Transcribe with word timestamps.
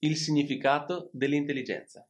Chuck 0.00 0.08
4. 0.08 0.08
Il 0.08 0.16
significato 0.16 1.10
dell'intelligenza. 1.12 2.06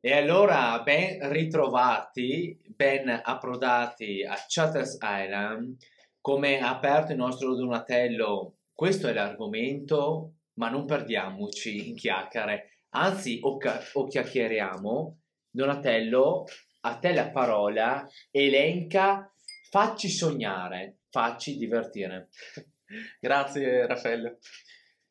E 0.00 0.12
allora 0.12 0.80
ben 0.82 1.30
ritrovati, 1.30 2.60
ben 2.66 3.08
approdati 3.22 4.22
a 4.22 4.36
Chatter's 4.46 4.98
Island, 5.00 5.76
come 6.20 6.60
ha 6.60 6.70
aperto 6.70 7.12
il 7.12 7.18
nostro 7.18 7.54
Donatello, 7.54 8.56
questo 8.74 9.08
è 9.08 9.12
l'argomento, 9.12 10.34
ma 10.54 10.68
non 10.68 10.84
perdiamoci 10.84 11.88
in 11.88 11.96
chiacchiere, 11.96 12.82
anzi 12.90 13.38
o, 13.42 13.56
ca- 13.56 13.82
o 13.94 14.06
chiacchieriamo. 14.06 15.18
Donatello, 15.50 16.44
a 16.80 16.98
te 16.98 17.14
la 17.14 17.30
parola, 17.30 18.06
elenca, 18.30 19.32
facci 19.70 20.08
sognare, 20.08 20.98
facci 21.08 21.56
divertire. 21.56 22.28
Grazie 23.20 23.86
Raffaele. 23.86 24.38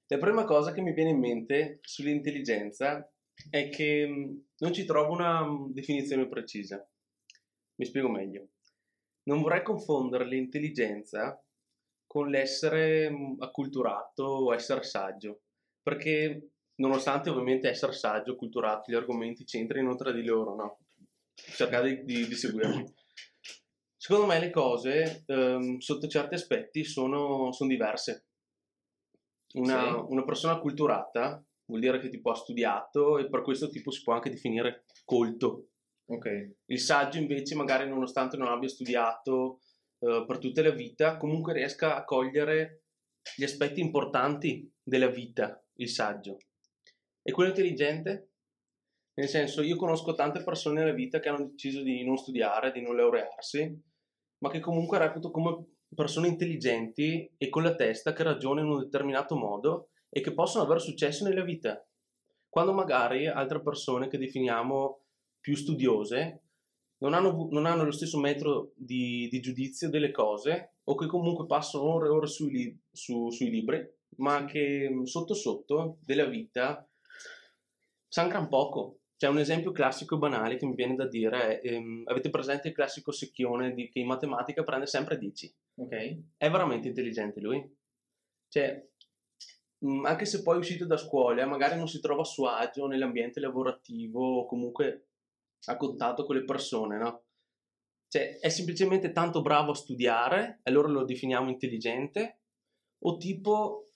La 0.08 0.18
prima 0.18 0.44
cosa 0.44 0.74
che 0.74 0.82
mi 0.82 0.94
viene 0.94 1.12
in 1.12 1.20
mente 1.20 1.80
sull'intelligenza 1.82 3.10
è 3.50 3.70
che 3.70 4.08
mh, 4.08 4.46
non 4.58 4.74
ci 4.74 4.86
trovo 4.86 5.14
una 5.14 5.44
mh, 5.44 5.74
definizione 5.74 6.28
precisa. 6.28 6.86
Mi 7.76 7.86
spiego 7.86 8.10
meglio. 8.10 8.50
Non 9.24 9.42
vorrei 9.42 9.64
confondere 9.64 10.26
l'intelligenza 10.26 11.42
con 12.06 12.30
l'essere 12.30 13.10
mh, 13.10 13.38
acculturato 13.40 14.24
o 14.24 14.54
essere 14.54 14.84
saggio, 14.84 15.42
perché 15.82 16.50
nonostante 16.76 17.30
ovviamente 17.30 17.70
essere 17.70 17.94
saggio, 17.94 18.36
culturato, 18.36 18.92
gli 18.92 18.96
argomenti 18.96 19.46
c'entrino 19.46 19.96
tra 19.96 20.12
di 20.12 20.24
loro, 20.24 20.56
no? 20.56 20.80
Cercate 21.34 22.04
di, 22.04 22.28
di 22.28 22.36
seguirmi. 22.36 22.94
Secondo 23.98 24.26
me 24.28 24.40
le 24.40 24.50
cose, 24.50 25.24
ehm, 25.26 25.78
sotto 25.78 26.08
certi 26.08 26.36
aspetti, 26.36 26.84
sono, 26.84 27.52
sono 27.54 27.70
diverse. 27.70 28.26
Una, 29.54 29.92
Sì. 29.92 30.06
una 30.10 30.24
persona 30.24 30.60
culturata 30.60 31.44
vuol 31.66 31.80
dire 31.80 32.00
che 32.00 32.10
tipo 32.10 32.32
ha 32.32 32.36
studiato 32.36 33.18
e 33.18 33.30
per 33.30 33.42
questo 33.42 33.70
tipo 33.70 33.92
si 33.92 34.02
può 34.04 34.14
anche 34.14 34.30
definire 34.30 34.86
colto. 35.06 35.70
Ok. 36.06 36.56
Il 36.66 36.80
saggio 36.80 37.20
invece 37.20 37.56
magari 37.56 37.88
nonostante 37.88 38.36
non 38.38 38.48
abbia 38.48 38.68
studiato 38.68 39.60
eh, 40.00 40.26
per 40.28 40.38
tutta 40.40 40.62
la 40.62 40.72
vita, 40.72 41.18
comunque 41.18 41.54
riesca 41.54 41.96
a 41.96 42.04
cogliere 42.04 42.84
gli 43.38 43.44
aspetti 43.44 43.80
importanti 43.80 44.70
della 44.84 45.08
vita, 45.08 45.64
il 45.76 45.90
saggio. 45.90 46.38
E 47.22 47.32
quello 47.32 47.50
intelligente? 47.52 48.32
Nel 49.16 49.30
senso, 49.30 49.62
io 49.62 49.78
conosco 49.78 50.14
tante 50.14 50.44
persone 50.44 50.80
nella 50.82 50.92
vita 50.94 51.20
che 51.20 51.30
hanno 51.30 51.46
deciso 51.48 51.82
di 51.84 52.04
non 52.04 52.18
studiare, 52.18 52.72
di 52.72 52.82
non 52.82 52.96
laurearsi, 52.96 53.82
ma 54.40 54.50
che 54.50 54.60
comunque 54.60 54.98
reputo 54.98 55.32
come 55.32 55.83
persone 55.94 56.28
intelligenti 56.28 57.30
e 57.38 57.50
con 57.50 57.64
la 57.64 57.76
testa 57.76 58.14
che 58.14 58.24
ragionano 58.24 58.68
in 58.68 58.74
un 58.74 58.80
determinato 58.84 59.36
modo 59.36 59.90
e 60.10 60.22
che 60.22 60.34
possono 60.34 60.64
avere 60.64 60.80
successo 60.80 61.28
nella 61.28 61.44
vita. 61.44 61.86
Quando 62.50 62.74
magari 62.74 63.28
altre 63.28 63.62
persone 63.62 64.08
che 64.08 64.18
definiamo 64.18 65.02
più 65.40 65.56
studiose 65.56 66.42
non 67.00 67.14
hanno, 67.14 67.48
non 67.52 67.66
hanno 67.66 67.84
lo 67.84 67.92
stesso 67.92 68.20
metro 68.20 68.72
di, 68.76 69.28
di 69.30 69.42
giudizio 69.42 69.90
delle 69.90 70.12
cose 70.12 70.76
o 70.84 70.96
che 70.96 71.08
comunque 71.08 71.46
passano 71.46 71.84
ore 71.84 72.08
e 72.08 72.12
ore 72.12 72.28
sui, 72.28 72.52
li- 72.52 72.80
su- 72.92 73.30
sui 73.30 73.50
libri, 73.50 73.86
ma 74.18 74.46
che 74.46 74.90
sotto 75.04 75.34
sotto 75.34 75.98
della 76.02 76.26
vita 76.26 76.88
sanno 78.08 78.30
gran 78.30 78.48
poco. 78.48 79.00
C'è 79.18 79.28
un 79.28 79.38
esempio 79.38 79.72
classico 79.72 80.16
e 80.16 80.18
banale 80.18 80.58
che 80.58 80.66
mi 80.66 80.76
viene 80.76 80.96
da 80.96 81.08
dire, 81.08 81.62
ehm, 81.62 82.04
avete 82.06 82.30
presente 82.30 82.68
il 82.70 82.74
classico 82.74 83.12
secchione 83.12 83.74
di, 83.74 83.90
che 83.90 84.00
in 84.00 84.08
matematica 84.08 84.64
prende 84.64 84.86
sempre 84.86 85.18
10? 85.18 85.54
Ok. 85.76 86.18
È 86.38 86.50
veramente 86.50 86.90
intelligente 86.90 87.40
lui? 87.40 87.64
Cioè, 88.50 88.86
mh, 89.80 90.06
anche 90.06 90.26
se 90.26 90.42
poi 90.42 90.56
è 90.56 90.60
uscito 90.60 90.86
da 90.86 90.98
scuola, 90.98 91.46
magari 91.46 91.78
non 91.78 91.88
si 91.88 92.00
trova 92.00 92.22
a 92.22 92.26
suo 92.26 92.48
agio 92.48 92.88
nell'ambiente 92.88 93.40
lavorativo 93.40 94.40
o 94.40 94.46
comunque 94.46 95.08
a 95.66 95.78
contatto 95.78 96.26
con 96.26 96.36
le 96.36 96.44
persone, 96.44 96.98
no? 96.98 97.24
Cioè, 98.10 98.38
è 98.40 98.50
semplicemente 98.50 99.12
tanto 99.12 99.42
bravo 99.42 99.72
a 99.72 99.76
studiare, 99.76 100.60
e 100.64 100.70
allora 100.70 100.90
lo 100.90 101.04
definiamo 101.06 101.50
intelligente, 101.50 102.40
o 103.06 103.18
tipo, 103.18 103.88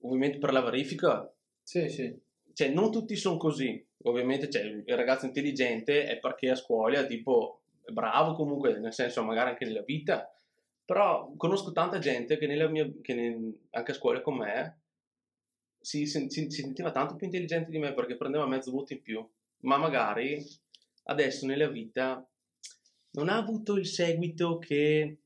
ovviamente 0.00 0.38
per 0.38 0.52
la 0.52 0.60
verifica, 0.60 1.32
Sì, 1.62 1.88
sì. 1.88 2.14
cioè 2.52 2.68
non 2.68 2.90
tutti 2.90 3.16
sono 3.16 3.36
così. 3.38 3.82
Ovviamente 4.06 4.50
cioè, 4.50 4.62
il 4.62 4.84
ragazzo 4.96 5.24
intelligente 5.26 6.06
è 6.06 6.18
perché 6.18 6.50
a 6.50 6.54
scuola 6.56 7.04
tipo 7.06 7.62
è 7.82 7.90
bravo 7.90 8.34
comunque, 8.34 8.78
nel 8.78 8.92
senso 8.92 9.22
magari 9.24 9.50
anche 9.50 9.64
nella 9.64 9.82
vita, 9.82 10.30
però 10.84 11.32
conosco 11.36 11.72
tanta 11.72 11.98
gente 11.98 12.36
che, 12.36 12.46
nella 12.46 12.68
mia, 12.68 12.90
che 13.00 13.14
nel- 13.14 13.58
anche 13.70 13.90
a 13.92 13.94
scuola 13.94 14.20
con 14.20 14.36
me 14.36 14.80
si, 15.80 16.06
si- 16.06 16.28
si 16.30 16.50
sentiva 16.50 16.90
tanto 16.92 17.16
più 17.16 17.26
intelligente 17.26 17.70
di 17.70 17.78
me 17.78 17.94
perché 17.94 18.16
prendeva 18.16 18.46
mezzo 18.46 18.70
voto 18.70 18.92
in 18.92 19.00
più, 19.02 19.26
ma 19.60 19.76
magari 19.78 20.42
adesso 21.04 21.46
nella 21.46 21.68
vita 21.68 22.26
non 23.12 23.28
ha 23.28 23.36
avuto 23.36 23.76
il 23.76 23.86
seguito 23.86 24.58
che, 24.58 25.18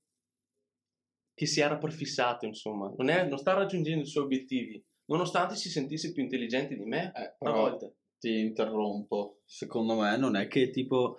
che 1.34 1.46
si 1.46 1.60
era 1.60 1.78
prefissato, 1.78 2.46
insomma, 2.46 2.92
non, 2.96 3.08
è- 3.08 3.26
non 3.26 3.38
sta 3.38 3.54
raggiungendo 3.54 4.02
i 4.02 4.06
suoi 4.06 4.24
obiettivi, 4.24 4.84
nonostante 5.06 5.54
si 5.56 5.68
sentisse 5.68 6.12
più 6.12 6.22
intelligente 6.22 6.76
di 6.76 6.84
me 6.84 7.12
Eh, 7.14 7.22
a 7.22 7.34
però 7.38 7.52
volte. 7.54 7.94
Ti 8.18 8.40
interrompo. 8.40 9.40
Secondo 9.44 9.94
me 9.94 10.16
non 10.16 10.36
è 10.36 10.48
che 10.48 10.70
tipo 10.70 11.18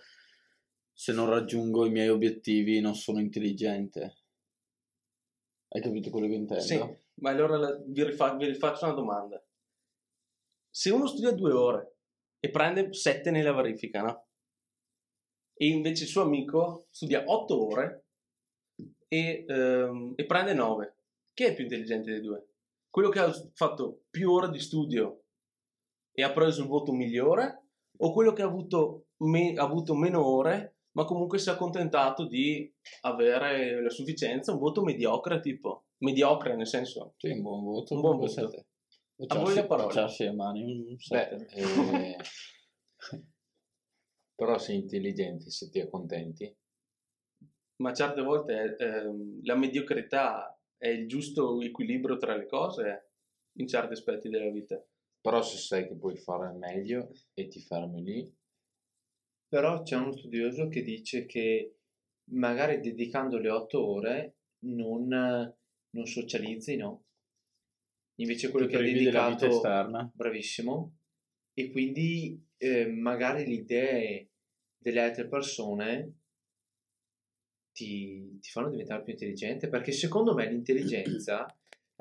se 0.94 1.14
non 1.14 1.30
raggiungo 1.30 1.86
i 1.86 1.92
miei 1.92 2.10
obiettivi 2.10 2.80
non 2.82 2.96
sono 2.96 3.20
intelligente. 3.20 4.18
Hai 5.70 5.82
capito 5.82 6.10
quello 6.10 6.28
che 6.28 6.34
intendo? 6.34 6.64
Sì, 6.64 6.78
ma 7.16 7.30
allora 7.30 7.58
la- 7.58 7.82
vi, 7.86 8.04
rifa- 8.04 8.36
vi 8.36 8.46
rifaccio 8.46 8.86
una 8.86 8.94
domanda. 8.94 9.44
Se 10.70 10.90
uno 10.90 11.08
studia 11.08 11.32
due 11.32 11.52
ore 11.52 11.96
e 12.40 12.50
prende 12.50 12.94
sette 12.94 13.32
nella 13.32 13.54
verifica, 13.54 14.02
no? 14.02 14.28
E 15.54 15.68
invece 15.68 16.04
il 16.04 16.10
suo 16.10 16.22
amico 16.24 16.88
studia 16.90 17.24
otto 17.26 17.68
ore 17.68 18.06
e, 19.08 19.46
ehm, 19.48 20.14
e 20.16 20.26
prende 20.26 20.54
nove, 20.54 20.96
chi 21.34 21.44
è 21.44 21.54
più 21.54 21.64
intelligente 21.64 22.12
dei 22.12 22.22
due? 22.22 22.48
Quello 22.90 23.10
che 23.10 23.20
ha 23.20 23.32
fatto 23.54 24.06
più 24.10 24.32
ore 24.32 24.50
di 24.50 24.60
studio 24.60 25.24
e 26.20 26.24
ha 26.24 26.32
preso 26.34 26.62
il 26.64 26.68
voto 26.68 26.92
migliore 26.92 27.68
o 27.98 28.12
quello 28.12 28.34
che 28.34 28.42
ha 28.42 28.46
avuto, 28.46 29.06
me- 29.18 29.54
ha 29.56 29.64
avuto 29.64 29.96
meno 29.96 30.26
ore 30.26 30.76
ma 30.92 31.06
comunque 31.06 31.38
si 31.40 31.48
è 31.50 31.54
accontentato 31.54 32.28
di 32.28 32.70
avere 33.02 33.82
la 33.82 33.90
sufficienza, 33.90 34.52
un 34.52 34.60
voto 34.60 34.84
mediocre 34.84 35.40
tipo, 35.40 35.86
mediocre 36.00 36.56
nel 36.58 36.68
senso, 36.68 37.14
Sì, 37.18 37.30
un 37.30 37.42
buon 37.42 37.64
voto. 37.64 37.94
Un 37.94 38.02
buon 38.02 38.18
voto. 38.18 38.28
sette. 38.32 38.66
A 39.28 39.38
voi 39.38 39.54
la 39.56 39.66
parola. 39.66 39.88
Baciarsi 39.88 40.24
le 40.24 40.32
mani, 40.34 40.64
un 40.64 40.96
Beh, 40.96 40.98
7. 40.98 41.48
eh, 41.56 42.18
però 44.36 44.58
sei 44.58 44.78
intelligente 44.78 45.50
se 45.52 45.70
ti 45.70 45.80
accontenti. 45.80 46.54
ma 47.78 47.94
certe 47.94 48.22
volte 48.22 48.76
ehm, 48.78 49.40
la 49.44 49.56
mediocrità 49.56 50.60
è 50.78 50.88
il 50.88 51.08
giusto 51.08 51.62
equilibrio 51.62 52.18
tra 52.18 52.36
le 52.36 52.46
cose 52.46 53.12
in 53.58 53.68
certi 53.68 53.94
aspetti 53.94 54.28
della 54.28 54.50
vita. 54.52 54.82
Però 55.22 55.42
se 55.42 55.58
sai 55.58 55.88
che 55.88 55.96
puoi 55.96 56.18
fare 56.18 56.52
meglio 56.58 57.12
e 57.34 57.48
ti 57.48 57.60
fermi 57.60 58.04
lì, 58.04 58.38
Però 59.50 59.82
c'è 59.82 59.96
uno 59.98 60.16
studioso 60.16 60.68
che 60.68 60.84
dice 60.84 61.26
che 61.26 61.78
magari 62.32 62.80
dedicando 62.82 63.40
le 63.40 63.50
otto 63.50 63.84
ore 63.84 64.36
non, 64.66 65.08
non 65.08 66.06
socializzi, 66.06 66.76
no? 66.76 67.06
Invece 68.20 68.52
quello 68.52 68.68
Ti 68.68 68.72
che 68.74 68.78
ha 68.78 68.82
privi 68.82 69.04
della 69.06 69.28
vita 69.30 69.48
dedicato, 69.48 69.56
esterna. 69.56 70.12
bravissimo, 70.14 70.98
e 71.54 71.72
quindi 71.72 72.48
eh, 72.58 72.86
magari 72.88 73.46
le 73.48 73.54
idee 73.54 74.30
delle 74.78 75.02
altre 75.02 75.28
persone 75.28 76.14
ti, 77.72 78.38
ti 78.40 78.50
fanno 78.52 78.70
diventare 78.70 79.02
più 79.02 79.14
intelligente, 79.14 79.68
perché 79.68 79.92
secondo 79.92 80.34
me 80.36 80.48
l'intelligenza, 80.48 81.46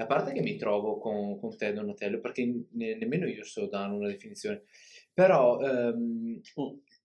a 0.01 0.07
parte 0.07 0.33
che 0.33 0.41
mi 0.41 0.57
trovo 0.57 0.99
con, 0.99 1.39
con 1.39 1.57
te 1.57 1.73
Donatello, 1.73 2.21
perché 2.21 2.45
ne- 2.71 2.97
nemmeno 2.97 3.27
io 3.27 3.45
so 3.45 3.67
dare 3.67 3.93
una 3.93 4.07
definizione, 4.07 4.63
però 5.13 5.61
ehm, 5.61 6.41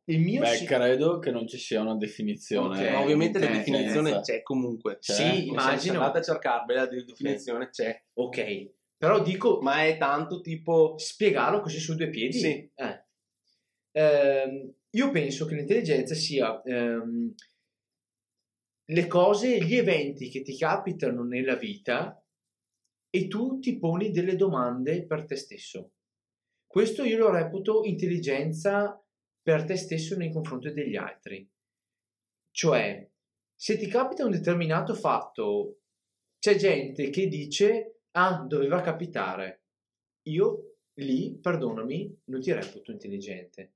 il 0.05 0.19
mio... 0.19 0.41
Beh, 0.41 0.55
si- 0.55 0.65
credo 0.65 1.17
che 1.17 1.31
non 1.31 1.47
ci 1.47 1.57
sia 1.57 1.81
una 1.81 1.95
definizione. 1.95 2.85
Ok, 2.85 2.91
ma 2.91 3.01
ovviamente 3.01 3.39
la 3.39 3.47
di 3.47 3.57
definizione 3.57 4.09
intelligenza. 4.09 4.21
c'è 4.21 4.41
comunque. 4.43 4.99
C'è? 4.99 5.13
Sì, 5.13 5.21
Nel 5.23 5.33
senso, 5.33 5.51
immagino. 5.51 5.99
Andate 5.99 6.17
a 6.19 6.21
cercarvela, 6.21 6.81
la 6.81 6.87
definizione 6.87 7.69
c'è. 7.69 8.03
Ok, 8.13 8.71
però 8.95 9.23
dico, 9.23 9.59
ma 9.61 9.85
è 9.85 9.97
tanto 9.97 10.41
tipo... 10.41 10.93
spiegarlo 10.97 11.61
così 11.61 11.79
su 11.79 11.95
due 11.95 12.09
piedi? 12.09 12.39
Sì. 12.39 12.71
Eh. 12.75 13.03
Ehm, 13.93 14.73
io 14.91 15.09
penso 15.09 15.45
che 15.45 15.55
l'intelligenza 15.55 16.13
sia 16.13 16.61
ehm, 16.61 17.33
le 18.85 19.07
cose, 19.07 19.57
gli 19.63 19.75
eventi 19.75 20.29
che 20.29 20.43
ti 20.43 20.55
capitano 20.55 21.23
nella 21.23 21.55
vita 21.55 22.22
e 23.15 23.27
tu 23.27 23.59
ti 23.59 23.77
poni 23.77 24.09
delle 24.09 24.35
domande 24.35 25.05
per 25.05 25.25
te 25.25 25.35
stesso. 25.35 25.91
Questo 26.65 27.03
io 27.03 27.19
lo 27.19 27.29
reputo 27.29 27.83
intelligenza 27.83 28.99
per 29.39 29.65
te 29.65 29.75
stesso 29.75 30.17
nei 30.17 30.31
confronti 30.31 30.73
degli 30.73 30.95
altri. 30.95 31.47
Cioè, 32.49 33.07
se 33.55 33.77
ti 33.77 33.85
capita 33.85 34.25
un 34.25 34.31
determinato 34.31 34.95
fatto, 34.95 35.81
c'è 36.39 36.55
gente 36.55 37.11
che 37.11 37.27
dice, 37.27 37.99
ah, 38.13 38.43
doveva 38.47 38.81
capitare. 38.81 39.65
Io 40.29 40.77
lì, 40.95 41.37
perdonami, 41.39 42.21
non 42.25 42.41
ti 42.41 42.51
reputo 42.51 42.91
intelligente. 42.91 43.75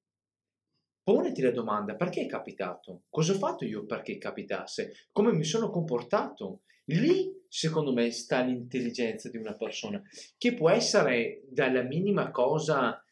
Poniti 1.04 1.44
la 1.44 1.51
domanda, 1.51 1.95
perché 1.95 2.22
è 2.22 2.25
capitato? 2.25 3.04
Cosa 3.10 3.34
ho 3.34 3.38
fatto 3.38 3.66
io 3.66 3.86
perché 3.86 4.18
capitasse? 4.18 5.07
Come 5.12 5.31
mi 5.31 5.44
sono 5.44 5.69
comportato? 5.69 6.63
Lì, 6.86 7.37
secondo 7.49 7.94
me, 7.94 8.11
sta 8.11 8.41
l'intelligenza 8.41 9.29
di 9.29 9.38
una 9.38 9.55
persona, 9.55 10.01
che 10.38 10.53
può 10.53 10.69
essere 10.69 11.44
dalla 11.49 11.83
minima 11.83 12.31
cosa 12.31 13.03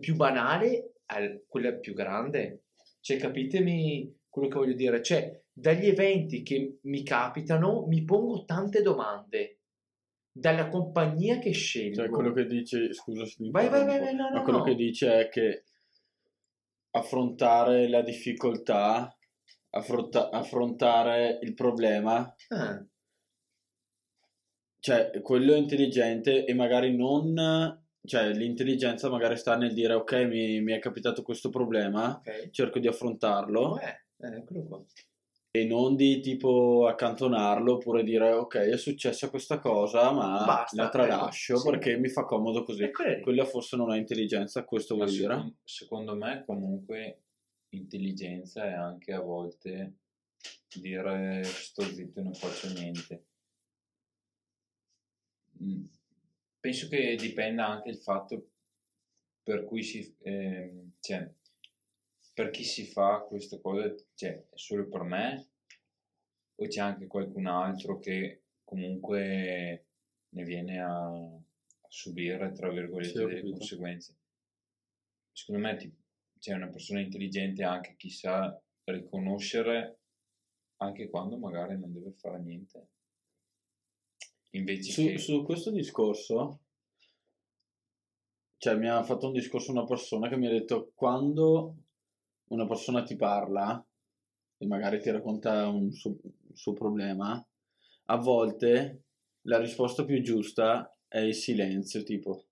più 0.00 0.16
banale 0.16 0.94
a 1.06 1.18
quella 1.46 1.72
più 1.74 1.94
grande. 1.94 2.64
Cioè, 3.00 3.16
capitemi 3.18 4.20
quello 4.28 4.48
che 4.48 4.58
voglio 4.58 4.74
dire? 4.74 5.02
Cioè, 5.02 5.42
dagli 5.52 5.86
eventi 5.86 6.42
che 6.42 6.78
mi 6.82 7.02
capitano, 7.02 7.86
mi 7.86 8.04
pongo 8.04 8.44
tante 8.44 8.80
domande. 8.82 9.58
Dalla 10.34 10.68
compagnia 10.68 11.38
che 11.38 11.52
scelgo. 11.52 11.94
Cioè, 11.96 12.08
quello 12.08 12.32
che 12.32 12.46
dice, 12.46 12.94
scusa 12.94 13.26
se 13.26 13.36
Vai, 13.50 13.68
vai, 13.68 13.84
vai, 13.84 13.98
vai, 13.98 14.14
no, 14.14 14.30
ma 14.30 14.38
no, 14.38 14.42
quello 14.42 14.58
no. 14.58 14.64
che 14.64 14.74
dice 14.74 15.20
è 15.20 15.28
che 15.28 15.64
affrontare 16.92 17.88
la 17.88 18.02
difficoltà, 18.02 19.14
affronta- 19.70 20.30
affrontare 20.30 21.38
il 21.42 21.54
problema, 21.54 22.34
Ah, 22.48 22.82
cioè 24.82 25.20
quello 25.22 25.54
è 25.54 25.58
intelligente 25.58 26.44
e 26.44 26.54
magari 26.54 26.96
non, 26.96 27.80
cioè 28.04 28.32
l'intelligenza 28.32 29.08
magari 29.08 29.36
sta 29.36 29.56
nel 29.56 29.72
dire 29.72 29.94
ok, 29.94 30.12
mi, 30.24 30.60
mi 30.60 30.72
è 30.72 30.80
capitato 30.80 31.22
questo 31.22 31.50
problema, 31.50 32.16
ok. 32.16 32.50
cerco 32.50 32.80
di 32.80 32.88
affrontarlo 32.88 33.78
Eh, 33.78 34.26
eh, 34.26 34.36
eccolo 34.38 34.64
qua. 34.66 34.84
e 35.52 35.64
non 35.66 35.94
di 35.94 36.18
tipo 36.18 36.88
accantonarlo 36.88 37.74
oppure 37.74 38.02
dire 38.02 38.32
ok, 38.32 38.56
è 38.56 38.76
successa 38.76 39.30
questa 39.30 39.60
cosa, 39.60 40.10
ma 40.10 40.44
Basta, 40.44 40.82
la 40.82 40.88
tralascio 40.88 41.52
ecco, 41.52 41.62
sì. 41.62 41.70
perché 41.70 41.96
mi 41.96 42.08
fa 42.08 42.24
comodo 42.24 42.64
così. 42.64 42.90
Quella 43.22 43.44
forse 43.44 43.76
non 43.76 43.92
è 43.92 43.98
intelligenza, 43.98 44.64
questo 44.64 44.96
Ma 44.96 45.04
vuol 45.04 45.16
dire. 45.16 45.34
secon- 45.34 45.56
secondo 45.62 46.16
me 46.16 46.42
comunque 46.44 47.20
intelligenza 47.68 48.64
è 48.66 48.72
anche 48.72 49.12
a 49.12 49.20
volte 49.20 49.98
dire 50.80 51.44
sto 51.44 51.82
zitto 51.82 52.18
e 52.18 52.22
non 52.24 52.34
faccio 52.34 52.66
niente. 52.72 53.26
Mm, 55.62 55.84
Penso 56.60 56.88
che 56.88 57.16
dipenda 57.16 57.66
anche 57.66 57.88
il 57.88 57.98
fatto 57.98 58.50
per 59.42 59.64
cui 59.64 59.82
si, 59.82 60.14
ehm, 60.20 60.92
cioè, 61.00 61.28
per 62.34 62.50
chi 62.50 62.62
si 62.62 62.86
fa 62.86 63.20
questa 63.26 63.58
cosa, 63.60 63.92
cioè, 64.14 64.46
è 64.48 64.56
solo 64.56 64.88
per 64.88 65.02
me 65.02 65.48
o 66.54 66.66
c'è 66.66 66.80
anche 66.80 67.08
qualcun 67.08 67.46
altro 67.46 67.98
che 67.98 68.44
comunque 68.62 69.86
ne 70.28 70.44
viene 70.44 70.80
a, 70.80 71.06
a 71.08 71.42
subire, 71.88 72.52
tra 72.52 72.70
virgolette, 72.70 73.08
Sì, 73.08 73.24
delle 73.24 73.50
conseguenze. 73.50 74.16
Secondo 75.32 75.62
me 75.62 75.76
c'è 76.38 76.54
una 76.54 76.68
persona 76.68 77.00
intelligente 77.00 77.64
anche 77.64 77.96
chi 77.96 78.10
sa 78.10 78.56
riconoscere 78.84 79.98
anche 80.76 81.08
quando 81.08 81.38
magari 81.38 81.78
non 81.78 81.92
deve 81.92 82.12
fare 82.12 82.40
niente. 82.40 82.88
Invece 84.52 84.92
Su, 84.92 85.02
che... 85.02 85.18
su 85.18 85.42
questo 85.44 85.70
discorso, 85.70 86.60
cioè 88.56 88.76
mi 88.76 88.88
ha 88.88 89.02
fatto 89.02 89.26
un 89.26 89.32
discorso 89.32 89.72
una 89.72 89.84
persona 89.84 90.28
che 90.28 90.36
mi 90.36 90.46
ha 90.46 90.50
detto 90.50 90.92
quando 90.94 91.76
una 92.48 92.66
persona 92.66 93.02
ti 93.02 93.16
parla 93.16 93.84
e 94.58 94.66
magari 94.66 95.00
ti 95.00 95.10
racconta 95.10 95.66
un 95.68 95.90
suo, 95.92 96.10
un 96.22 96.54
suo 96.56 96.72
problema, 96.72 97.44
a 98.06 98.16
volte 98.16 99.02
la 99.42 99.58
risposta 99.58 100.04
più 100.04 100.22
giusta 100.22 100.94
è 101.08 101.18
il 101.18 101.34
silenzio, 101.34 102.02
tipo. 102.02 102.44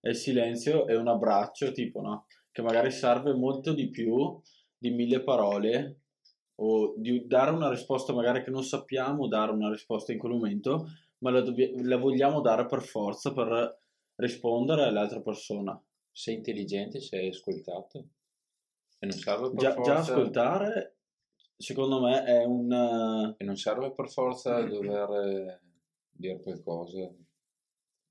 È 0.00 0.08
il 0.08 0.16
silenzio 0.16 0.86
e 0.86 0.96
un 0.96 1.08
abbraccio, 1.08 1.72
tipo, 1.72 2.00
no? 2.00 2.26
Che 2.50 2.62
magari 2.62 2.90
serve 2.90 3.32
molto 3.32 3.72
di 3.72 3.88
più 3.88 4.40
di 4.76 4.90
mille 4.90 5.22
parole 5.22 6.00
o 6.56 6.94
di 6.96 7.26
dare 7.26 7.52
una 7.52 7.70
risposta 7.70 8.12
magari 8.12 8.42
che 8.42 8.50
non 8.50 8.64
sappiamo 8.64 9.28
dare 9.28 9.52
una 9.52 9.70
risposta 9.70 10.12
in 10.12 10.18
quel 10.18 10.32
momento, 10.32 10.88
ma 11.18 11.30
la, 11.30 11.40
dobbia- 11.40 11.70
la 11.82 11.96
vogliamo 11.96 12.40
dare 12.40 12.66
per 12.66 12.82
forza 12.82 13.32
per 13.32 13.80
rispondere 14.16 14.84
all'altra 14.84 15.20
persona. 15.20 15.80
Sei 16.10 16.34
intelligente, 16.34 17.00
sei 17.00 17.28
ascoltato 17.28 18.08
e 18.98 19.06
non 19.06 19.16
serve 19.16 19.50
per 19.50 19.58
Già, 19.58 19.72
forza... 19.72 19.92
già 19.92 19.98
ascoltare, 20.00 20.96
secondo 21.56 22.00
me, 22.00 22.24
è 22.24 22.44
un... 22.44 23.34
E 23.36 23.44
non 23.44 23.56
serve 23.56 23.92
per 23.92 24.08
forza 24.10 24.60
dover 24.62 25.60
dire 26.10 26.40
qualcosa. 26.40 27.08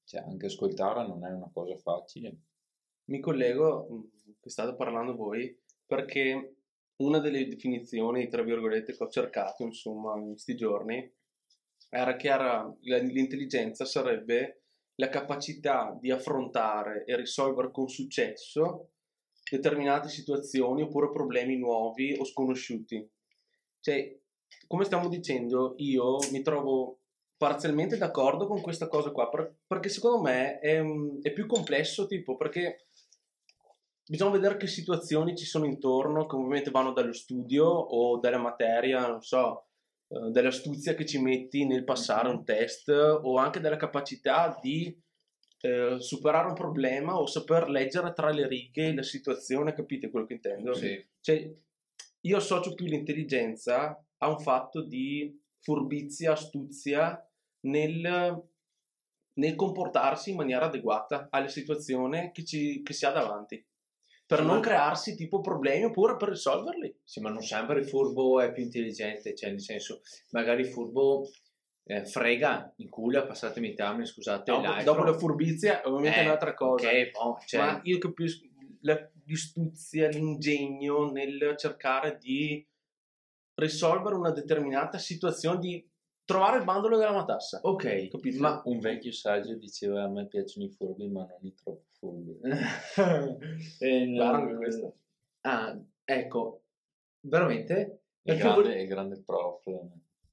Cioè, 0.06 0.22
anche 0.22 0.46
ascoltare 0.46 1.06
non 1.06 1.26
è 1.26 1.32
una 1.32 1.50
cosa 1.52 1.76
facile. 1.76 2.38
Mi 3.06 3.20
collego, 3.20 3.88
mh, 3.90 4.36
che 4.40 4.50
state 4.50 4.76
parlando 4.76 5.16
voi, 5.16 5.62
perché 5.86 6.56
una 6.98 7.20
delle 7.20 7.46
definizioni, 7.48 8.30
tra 8.30 8.42
virgolette, 8.42 8.96
che 8.96 9.04
ho 9.04 9.10
cercato, 9.10 9.64
insomma, 9.64 10.18
in 10.18 10.30
questi 10.30 10.56
giorni, 10.56 11.14
era 11.90 12.16
che 12.16 12.30
l'intelligenza 12.82 13.86
sarebbe 13.86 14.64
la 14.96 15.10
capacità 15.10 15.96
di 16.00 16.12
affrontare 16.12 17.04
e 17.06 17.16
risolvere 17.16 17.72
con 17.72 17.88
successo 17.88 18.92
determinate 19.50 20.10
situazioni 20.10 20.82
oppure 20.82 21.12
problemi 21.12 21.58
nuovi 21.58 22.16
o 22.20 22.26
sconosciuti. 22.26 23.08
Cioè, 23.80 24.20
come 24.68 24.86
stiamo 24.86 25.08
dicendo, 25.08 25.76
io 25.78 26.18
mi 26.32 26.42
trovo 26.42 27.00
parzialmente 27.38 27.98
d'accordo 27.98 28.48
con 28.48 28.62
questa 28.62 28.88
cosa 28.88 29.12
qua, 29.12 29.30
per- 29.30 29.58
perché 29.66 29.90
secondo 29.90 30.22
me 30.22 30.60
è, 30.60 30.84
è 31.22 31.32
più 31.32 31.46
complesso, 31.46 32.08
tipo, 32.08 32.36
perché 32.36 32.88
bisogna 34.06 34.32
vedere 34.32 34.58
che 34.58 34.68
situazioni 34.68 35.36
ci 35.36 35.46
sono 35.46 35.66
intorno, 35.66 36.26
che 36.26 36.36
ovviamente 36.36 36.72
vanno 36.72 36.92
dallo 36.92 37.14
studio 37.14 37.66
o 37.66 38.20
dalla 38.20 38.40
materia, 38.40 39.08
non 39.08 39.22
so, 39.22 39.67
eh, 40.08 40.32
dall'astuzia 40.32 40.94
che 40.96 41.06
ci 41.06 41.22
metti 41.22 41.66
nel 41.66 41.84
passare 41.84 42.30
un 42.30 42.44
test 42.46 42.90
o 42.90 43.38
anche 43.38 43.60
dalla 43.60 43.76
capacità 43.78 44.58
di 44.62 44.96
eh, 45.60 45.98
superare 46.00 46.48
un 46.48 46.54
problema 46.54 47.18
o 47.18 47.26
saper 47.26 47.70
leggere 47.70 48.14
tra 48.14 48.30
le 48.30 48.48
righe 48.48 48.94
la 48.94 49.04
situazione, 49.04 49.74
capite 49.74 50.10
quello 50.10 50.26
che 50.26 50.34
intendo? 50.34 50.72
Cioè, 51.20 51.54
io 52.22 52.38
associo 52.38 52.74
più 52.74 52.86
l'intelligenza 52.86 54.02
a 54.18 54.30
un 54.30 54.40
fatto 54.40 54.82
di 54.82 55.40
furbizia, 55.60 56.34
astuzia 56.34 57.22
nel, 57.62 58.44
nel 59.34 59.56
comportarsi 59.56 60.30
in 60.30 60.38
maniera 60.38 60.66
adeguata 60.66 61.28
alle 61.32 61.50
situazioni 61.50 62.32
che, 62.32 62.44
ci, 62.44 62.82
che 62.84 62.94
si 62.94 63.06
ha 63.06 63.12
davanti. 63.12 63.66
Per 64.28 64.44
non 64.44 64.60
crearsi 64.60 65.16
tipo 65.16 65.40
problemi 65.40 65.86
oppure 65.86 66.18
per 66.18 66.30
risolverli. 66.30 66.94
Sì, 67.04 67.22
ma 67.22 67.30
non 67.30 67.42
sempre 67.42 67.80
il 67.80 67.88
furbo 67.88 68.42
è 68.42 68.52
più 68.52 68.62
intelligente, 68.64 69.34
cioè 69.34 69.52
nel 69.52 69.62
senso, 69.62 70.02
magari 70.32 70.64
il 70.64 70.68
furbo 70.68 71.30
eh, 71.86 72.06
frega, 72.06 72.74
incula, 72.78 73.26
passatemi 73.26 73.70
il 73.70 73.76
termine, 73.76 74.06
scusate, 74.06 74.52
Dopo, 74.52 74.64
l'altro. 74.64 74.84
dopo 74.94 75.04
la 75.06 75.18
furbizia 75.18 75.82
è 75.82 75.88
ovviamente 75.88 76.20
Eh, 76.20 76.24
un'altra 76.26 76.54
cosa. 76.54 76.88
Ok, 76.90 77.12
boh, 77.12 77.40
cioè, 77.46 77.60
Ma 77.62 77.80
io 77.84 77.98
capisco 78.00 78.46
la- 78.82 79.10
l'istuzia, 79.26 80.10
l'ingegno 80.10 81.10
nel 81.10 81.56
cercare 81.58 82.18
di 82.18 82.68
risolvere 83.56 84.16
una 84.16 84.32
determinata 84.32 84.98
situazione, 84.98 85.60
di 85.60 85.87
trovare 86.28 86.58
il 86.58 86.66
bandolo 86.66 86.98
della 86.98 87.14
matassa. 87.14 87.62
ok, 87.64 88.10
Capito? 88.10 88.40
ma 88.42 88.62
Un 88.66 88.80
vecchio 88.80 89.14
saggio 89.14 89.56
diceva 89.56 90.04
a 90.04 90.08
me 90.10 90.28
piacciono 90.28 90.66
i 90.66 90.70
furbi, 90.70 91.08
ma 91.08 91.22
non 91.22 91.40
i 91.42 91.54
troppo 91.54 91.86
furbi. 91.98 92.38
Eh, 93.80 94.06
Guarda 94.12 94.38
no, 94.38 94.44
anche 94.44 94.56
questo. 94.56 94.98
Ah, 95.42 95.80
ecco, 96.04 96.64
veramente? 97.22 98.02
È 98.22 98.36
grande, 98.36 98.62
vo- 98.62 98.70
è 98.76 98.88
grande 98.88 99.22
prof. 99.24 99.64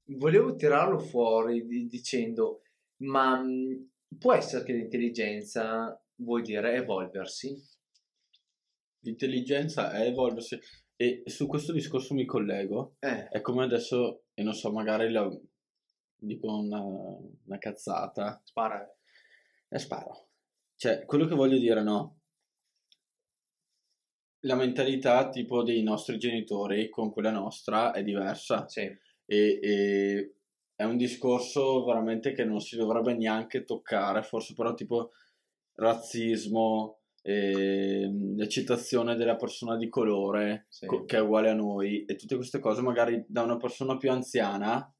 volevo 0.07 0.55
tirarlo 0.55 0.99
fuori 0.99 1.65
di- 1.65 1.87
dicendo, 1.87 2.61
ma 3.03 3.39
mh, 3.41 3.89
può 4.19 4.33
essere 4.33 4.65
che 4.65 4.73
l'intelligenza 4.73 5.97
vuol 6.15 6.41
dire 6.41 6.73
evolversi? 6.73 7.55
L'intelligenza 8.99 9.91
è 9.91 10.07
evolversi 10.07 10.59
e 10.97 11.23
su 11.25 11.47
questo 11.47 11.71
discorso 11.71 12.13
mi 12.13 12.25
collego. 12.25 12.95
Eh, 12.99 13.27
È 13.29 13.41
come 13.41 13.63
adesso, 13.63 14.23
e 14.33 14.43
non 14.43 14.53
so, 14.53 14.71
magari 14.71 15.11
la, 15.11 15.29
dico 16.17 16.57
una, 16.57 16.81
una 16.81 17.57
cazzata 17.57 18.41
Spara. 18.43 18.87
e 19.69 19.79
sparo. 19.79 20.29
Cioè, 20.75 21.05
quello 21.05 21.25
che 21.25 21.35
voglio 21.35 21.57
dire, 21.57 21.81
no? 21.81 22.19
La 24.41 24.55
mentalità 24.55 25.29
tipo 25.29 25.63
dei 25.63 25.81
nostri 25.81 26.17
genitori 26.17 26.89
con 26.89 27.11
quella 27.11 27.31
nostra 27.31 27.91
è 27.91 28.03
diversa 28.03 28.67
sì, 28.67 28.81
e, 28.81 29.59
e 29.61 30.35
è 30.75 30.83
un 30.83 30.97
discorso 30.97 31.83
veramente 31.85 32.33
che 32.33 32.43
non 32.43 32.59
si 32.59 32.75
dovrebbe 32.75 33.15
neanche 33.15 33.63
toccare, 33.63 34.21
forse 34.21 34.53
però 34.53 34.73
tipo 34.73 35.11
razzismo, 35.75 36.99
ehm, 37.21 38.37
l'accettazione 38.37 39.15
della 39.15 39.35
persona 39.35 39.77
di 39.77 39.89
colore 39.89 40.65
sì. 40.69 40.85
co- 40.85 41.05
che 41.05 41.17
è 41.17 41.21
uguale 41.21 41.49
a 41.49 41.53
noi 41.53 42.05
e 42.05 42.15
tutte 42.15 42.35
queste 42.35 42.59
cose 42.59 42.81
magari 42.81 43.23
da 43.27 43.41
una 43.41 43.57
persona 43.57 43.97
più 43.97 44.11
anziana 44.11 44.93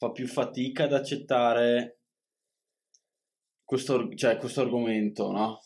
fa 0.00 0.12
più 0.12 0.26
fatica 0.26 0.84
ad 0.84 0.94
accettare 0.94 1.98
questo, 3.62 4.08
cioè, 4.14 4.38
questo 4.38 4.62
argomento, 4.62 5.30
no? 5.30 5.60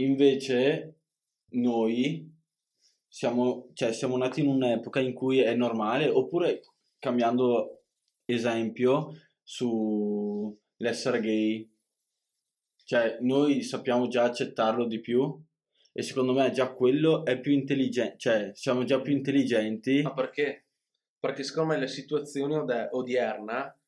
Invece 0.00 1.02
noi 1.50 2.28
siamo, 3.06 3.70
cioè, 3.72 3.92
siamo 3.92 4.16
nati 4.16 4.40
in 4.40 4.48
un'epoca 4.48 4.98
in 4.98 5.14
cui 5.14 5.38
è 5.38 5.54
normale, 5.54 6.08
oppure 6.08 6.62
cambiando 6.98 7.84
esempio 8.24 9.14
sull'essere 9.44 11.20
gay, 11.20 11.72
cioè 12.84 13.18
noi 13.20 13.62
sappiamo 13.62 14.08
già 14.08 14.24
accettarlo 14.24 14.86
di 14.86 14.98
più 14.98 15.40
e 15.92 16.02
secondo 16.02 16.32
me 16.32 16.50
già 16.50 16.72
quello 16.72 17.24
è 17.24 17.38
più 17.38 17.52
intelligente, 17.52 18.18
cioè 18.18 18.50
siamo 18.54 18.82
già 18.82 19.00
più 19.00 19.12
intelligenti. 19.12 20.02
Ma 20.02 20.14
perché? 20.14 20.69
Perché 21.20 21.42
secondo 21.42 21.74
me 21.74 21.78
la 21.80 21.86
situazione 21.86 22.56
ode- 22.56 22.88
odierna 22.92 23.78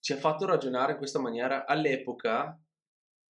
ci 0.00 0.12
ha 0.12 0.16
fatto 0.16 0.46
ragionare 0.46 0.92
in 0.92 0.98
questa 0.98 1.18
maniera. 1.18 1.66
All'epoca, 1.66 2.56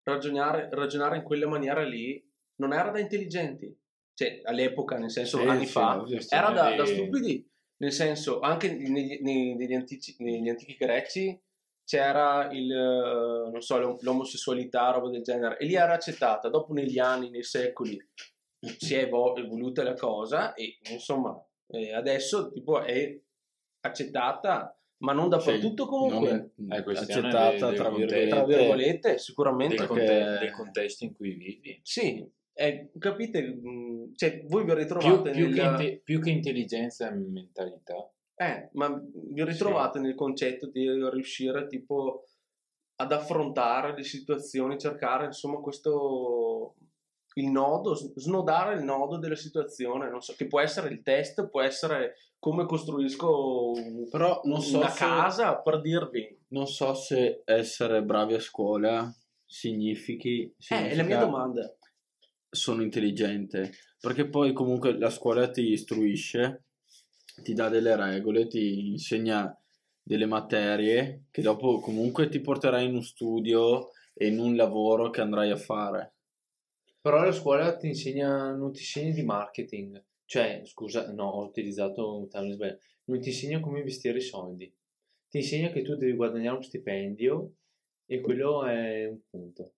ragionare, 0.03 0.69
ragionare 0.71 1.17
in 1.17 1.23
quella 1.23 1.49
maniera 1.49 1.83
lì 1.83 2.23
non 2.57 2.73
era 2.75 2.91
da 2.91 2.99
intelligenti. 3.01 3.75
Cioè, 4.13 4.43
all'epoca, 4.45 4.97
nel 4.99 5.11
senso, 5.11 5.39
Sì, 5.39 5.47
anni 5.47 5.67
sì, 5.67 5.73
fa, 5.73 6.05
era 6.29 6.51
da, 6.51 6.75
da 6.77 6.85
stupidi. 6.85 7.51
Nel 7.79 7.91
senso, 7.93 8.41
anche 8.41 8.73
negli, 8.73 9.19
nei- 9.21 9.57
negli 9.57 9.75
antici- 9.75 10.15
negli 10.19 10.49
antichi 10.49 10.77
greci 10.77 11.41
c'era 11.85 12.49
il, 12.53 12.67
non 13.51 13.61
so, 13.61 13.79
l'om- 13.79 13.99
l'omosessualità, 14.03 14.91
roba 14.91 15.11
del 15.11 15.23
genere, 15.23 15.57
e 15.59 15.65
lì 15.67 15.75
era 15.75 15.95
accettata. 15.95 16.49
Dopo, 16.49 16.73
negli 16.73 16.99
anni, 16.99 17.31
nei 17.31 17.43
secoli, 17.43 17.99
si 18.79 18.95
è 18.95 19.01
evo- 19.03 19.35
evoluta 19.37 19.83
la 19.83 19.95
cosa 19.95 20.55
e, 20.55 20.79
insomma, 20.91 21.37
eh, 21.69 21.93
adesso, 21.93 22.51
tipo, 22.53 22.83
è 22.83 23.19
accettata, 23.81 24.79
ma 24.99 25.13
non 25.13 25.29
dappertutto 25.29 25.87
comunque. 25.87 26.53
non 26.57 26.73
È 26.73 26.83
questione 26.83 27.29
accettata 27.29 27.67
del- 27.69 27.77
tra 27.77 27.91
virgolette. 27.91 28.29
Tra 28.29 28.45
virgolette, 28.45 29.19
sicuramente. 29.19 29.87
conte- 29.87 30.05
Perché- 30.05 30.39
del 30.45 30.53
contesto 30.53 31.05
in 31.05 31.15
cui 31.15 31.35
vivi. 31.35 31.81
Sì, 31.83 32.27
eh, 32.55 32.91
capite? 32.99 33.61
Cioè, 34.15 34.45
voi 34.47 34.65
vi 34.65 34.71
Più, 34.73 34.75
ritrovate 34.79 35.31
più 35.33 35.47
nel... 35.49 35.55
che 35.55 35.63
inte- 35.63 36.01
più 36.05 36.21
che 36.21 36.31
intelligenza 36.31 37.09
e 37.11 37.15
mentalità. 37.15 38.09
Eh, 38.37 38.69
ma 38.73 39.01
vi 39.31 39.45
ritrovate 39.45 39.99
nel 40.01 40.15
concetto 40.15 40.67
di 40.69 40.89
riuscire 41.11 41.67
tipo 41.69 42.25
ad 42.97 43.13
affrontare 43.13 43.95
le 43.95 44.03
situazioni, 44.05 44.79
cercare 44.79 45.27
insomma 45.27 45.59
questo 45.61 46.75
il 47.35 47.51
nodo, 47.51 47.95
snodare 47.95 48.75
il 48.75 48.85
nodo 48.85 49.19
della 49.19 49.37
situazione, 49.37 50.09
non 50.11 50.21
so, 50.21 50.35
che 50.37 50.47
può 50.47 50.61
essere 50.61 50.89
il 50.89 51.03
test, 51.03 51.49
può 51.49 51.61
essere 51.61 52.17
come 52.39 52.67
costruisco 52.67 53.73
Però 54.11 54.43
non 54.45 54.61
so 54.61 54.79
una 54.79 54.91
se- 54.91 54.99
casa 54.99 55.57
per 55.57 55.81
dirvi. 55.81 56.39
Non 56.49 56.67
so 56.67 56.95
se 56.95 57.43
essere 57.45 58.03
bravi 58.03 58.35
a 58.35 58.41
scuola 58.41 59.13
significhi... 59.45 60.55
Eh, 60.69 60.89
è 60.91 60.95
la 60.95 61.03
mia 61.03 61.19
domanda. 61.19 61.75
Sono 62.49 62.83
intelligente, 62.83 63.73
perché 63.99 64.29
poi 64.29 64.53
comunque 64.53 64.97
la 64.97 65.11
scuola 65.11 65.51
ti 65.51 65.73
istruisce, 65.73 66.67
ti 67.43 67.53
dà 67.53 67.69
delle 67.69 67.97
regole, 67.97 68.47
ti 68.47 68.91
insegna 68.91 69.57
delle 70.01 70.27
materie 70.27 71.25
che 71.31 71.43
dopo 71.43 71.81
comunque 71.81 72.29
ti 72.29 72.41
porterai 72.41 72.85
in 72.85 72.93
uno 72.93 73.01
studio 73.01 73.91
e 74.13 74.29
in 74.29 74.39
un 74.39 74.55
lavoro 74.55 75.11
che 75.11 75.21
andrai 75.21 75.51
a 75.51 75.57
fare. 75.57 76.14
Però 77.05 77.23
la 77.23 77.33
scuola 77.33 77.77
ti 77.77 77.89
insegna, 77.89 78.55
non 78.55 78.73
ti 78.73 78.79
insegna 78.79 79.13
di 79.13 79.23
marketing. 79.23 80.03
Cioè, 80.25 80.63
scusa, 80.65 81.13
no, 81.13 81.29
ho 81.29 81.45
utilizzato 81.45 82.17
un 82.17 82.31
termine 82.31 82.55
sbagliato. 82.55 82.81
Non 83.05 83.21
ti 83.21 83.29
insegna 83.29 83.61
come 83.61 83.81
investire 83.81 84.17
i 84.17 84.23
soldi. 84.23 84.75
Ti 85.29 85.37
insegna 85.37 85.69
che 85.69 85.83
tu 85.83 85.97
devi 85.97 86.15
guadagnare 86.15 86.55
uno 86.55 86.63
stipendio 86.63 87.57
e 88.07 88.21
quello 88.23 88.65
è 88.65 89.05
un 89.07 89.19
punto. 89.29 89.75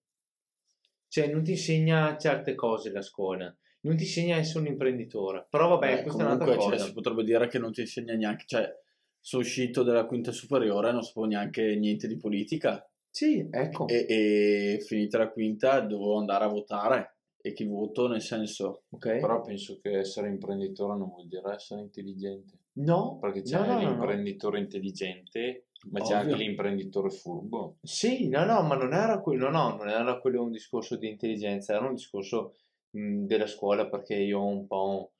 Cioè, 1.08 1.26
non 1.26 1.42
ti 1.42 1.50
insegna 1.50 2.16
certe 2.16 2.54
cose 2.54 2.92
la 2.92 3.02
scuola. 3.02 3.52
Non 3.80 3.96
ti 3.96 4.04
insegna 4.04 4.36
a 4.36 4.38
essere 4.38 4.60
un 4.60 4.66
imprenditore. 4.66 5.48
Però 5.50 5.66
vabbè, 5.70 5.98
Eh, 5.98 6.02
questa 6.02 6.22
è 6.22 6.26
un'altra 6.26 6.44
comunque 6.44 6.64
cioè, 6.68 6.76
cosa. 6.78 6.84
si 6.86 6.92
potrebbe 6.92 7.24
dire 7.24 7.48
che 7.48 7.58
non 7.58 7.72
ti 7.72 7.80
insegna 7.80 8.14
neanche, 8.14 8.44
cioè 8.46 8.72
sono 9.18 9.42
uscito 9.42 9.82
dalla 9.82 10.06
quinta 10.06 10.30
superiore, 10.30 10.92
non 10.92 11.02
sapevo 11.02 11.26
neanche 11.26 11.74
niente 11.74 12.06
di 12.06 12.16
politica 12.16 12.88
Sì, 13.10 13.48
ecco. 13.50 13.88
e, 13.88 14.06
e 14.08 14.80
finita 14.86 15.18
la 15.18 15.28
quinta 15.30 15.80
dovevo 15.80 16.18
andare 16.18 16.44
a 16.44 16.48
votare 16.48 17.15
e 17.46 17.52
chi 17.52 17.64
voto 17.64 18.08
nel 18.08 18.20
senso 18.22 18.84
ok? 18.90 19.18
Però 19.20 19.40
penso 19.40 19.78
che 19.80 19.98
essere 19.98 20.28
imprenditore 20.28 20.96
non 20.98 21.08
vuol 21.08 21.28
dire 21.28 21.54
essere 21.54 21.80
intelligente. 21.80 22.58
No, 22.78 23.18
Perché 23.20 23.42
c'è 23.42 23.58
no, 23.58 23.64
no, 23.66 23.72
no, 23.74 23.80
no. 23.82 23.88
l'imprenditore 23.90 24.58
intelligente, 24.58 25.68
ma 25.90 26.00
c'è 26.00 26.14
Ovvio. 26.16 26.32
anche 26.32 26.42
l'imprenditore 26.44 27.10
furbo. 27.10 27.76
Sì, 27.82 28.28
no, 28.28 28.44
no, 28.44 28.62
ma 28.62 28.74
non 28.76 28.92
era 28.92 29.20
quello, 29.20 29.48
no, 29.50 29.68
no, 29.70 29.76
non 29.76 29.88
era 29.88 30.18
quello 30.20 30.42
un 30.42 30.50
discorso 30.50 30.96
di 30.96 31.08
intelligenza, 31.08 31.74
era 31.74 31.86
un 31.86 31.94
discorso 31.94 32.54
mh, 32.90 33.24
della 33.24 33.46
scuola 33.46 33.88
perché 33.88 34.14
io 34.16 34.40
ho 34.40 34.46
un 34.46 34.66
po' 34.66 35.12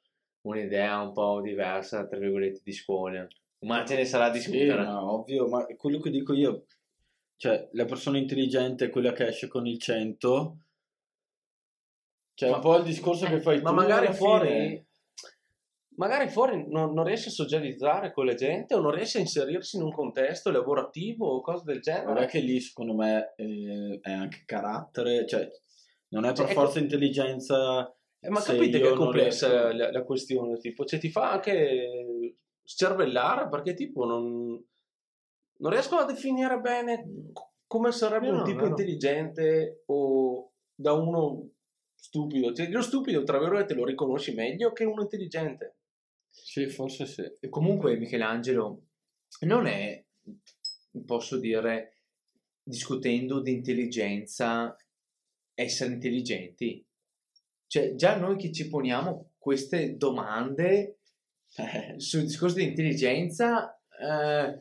un'idea 0.43 1.01
un 1.01 1.13
po' 1.13 1.41
diversa, 1.41 2.07
tra 2.07 2.19
virgolette, 2.19 2.61
di 2.63 2.73
scuola. 2.73 3.27
Ma 3.61 3.85
ce 3.87 3.97
ne 3.97 4.05
sarà 4.05 4.31
di 4.31 4.39
Sì, 4.41 4.51
discutere. 4.51 4.85
ma 4.85 5.05
ovvio, 5.13 5.49
ma 5.49 5.65
quello 5.77 5.99
che 5.99 6.11
dico 6.11 6.35
io, 6.35 6.65
cioè 7.37 7.69
la 7.73 7.85
persona 7.85 8.19
intelligente 8.19 8.87
è 8.87 8.91
quella 8.91 9.13
che 9.13 9.27
esce 9.29 9.49
con 9.49 9.67
il 9.67 9.79
100, 9.79 10.59
cioè 12.37 12.51
Ma- 12.51 12.57
un 12.57 12.61
po' 12.63 12.77
il 12.77 12.85
discorso 12.85 13.27
che 13.27 13.41
fai 13.41 13.61
Ma 13.63 13.71
tu 13.71 13.75
magari 13.77 14.07
alla 14.07 14.15
fuori, 14.15 14.49
fine. 14.49 14.87
magari 15.97 16.29
fuori 16.29 16.67
non, 16.69 16.93
non 16.93 17.05
riesce 17.05 17.29
a 17.31 17.33
socializzare 17.33 18.13
con 18.13 18.27
la 18.27 18.35
gente 18.35 18.75
o 18.75 18.81
non 18.81 18.91
riesce 18.93 19.19
a 19.19 19.23
inserirsi 19.23 19.77
in 19.77 19.83
un 19.83 19.93
contesto 19.93 20.51
lavorativo 20.51 21.27
o 21.27 21.41
cose 21.41 21.63
del 21.65 21.81
Non 21.83 21.95
è 21.95 21.99
genere. 22.05 22.27
che 22.27 22.39
lì 22.41 22.61
secondo 22.61 22.95
me 22.95 23.33
eh, 23.37 23.99
è 24.03 24.13
anche 24.13 24.43
carattere, 24.45 25.27
cioè 25.27 25.49
non 26.09 26.25
è 26.25 26.29
per 26.29 26.37
Cioè, 26.37 26.51
ecco- 26.51 26.61
forza 26.61 26.79
intelligenza. 26.79 27.91
Eh, 28.21 28.29
ma 28.29 28.41
capite 28.43 28.81
che 28.81 28.91
è 28.91 28.95
complessa 28.95 29.73
la, 29.73 29.91
la 29.91 30.03
questione, 30.05 30.59
tipo, 30.59 30.85
cioè 30.85 30.99
ti 30.99 31.11
fa 31.11 31.31
anche 31.33 32.37
scervellare 32.63 33.49
perché 33.49 33.73
tipo 33.75 34.05
non, 34.05 34.63
non 35.59 35.71
riesco 35.71 35.97
a 35.97 36.05
definire 36.05 36.59
bene 36.61 37.31
co- 37.33 37.53
come 37.67 37.93
sarebbe 37.93 38.29
No, 38.31 38.39
un 38.39 38.45
tipo 38.45 38.61
no. 38.63 38.67
intelligente 38.69 39.83
o 39.87 40.51
da 40.75 40.93
uno 40.93 41.51
stupido. 41.97 42.53
Cioè, 42.53 42.69
lo 42.69 42.83
stupido, 42.83 43.25
tra 43.25 43.39
virgolette, 43.39 43.75
lo 43.75 43.85
riconosci 43.85 44.35
meglio 44.35 44.73
che 44.73 44.85
uno 44.85 45.03
intelligente. 45.03 45.79
Sì, 46.31 46.69
forse 46.69 47.07
sì. 47.07 47.23
E 47.41 47.49
Comunque 47.49 47.97
Michelangelo 47.97 48.83
non 49.41 49.67
è, 49.67 50.05
posso 51.05 51.39
dire, 51.39 52.03
discutendo 52.63 53.41
di 53.41 53.53
intelligenza, 53.53 54.77
essere 55.55 55.95
intelligenti. 55.95 56.87
Cioè, 57.67 57.95
già 57.95 58.17
noi 58.17 58.37
che 58.37 58.53
ci 58.53 58.69
poniamo 58.69 59.33
queste 59.39 59.97
domande 59.97 60.99
Eh, 61.59 61.95
sul 61.99 62.25
discorso 62.25 62.57
di 62.57 62.65
intelligenza, 62.65 63.81
eh, 63.99 64.59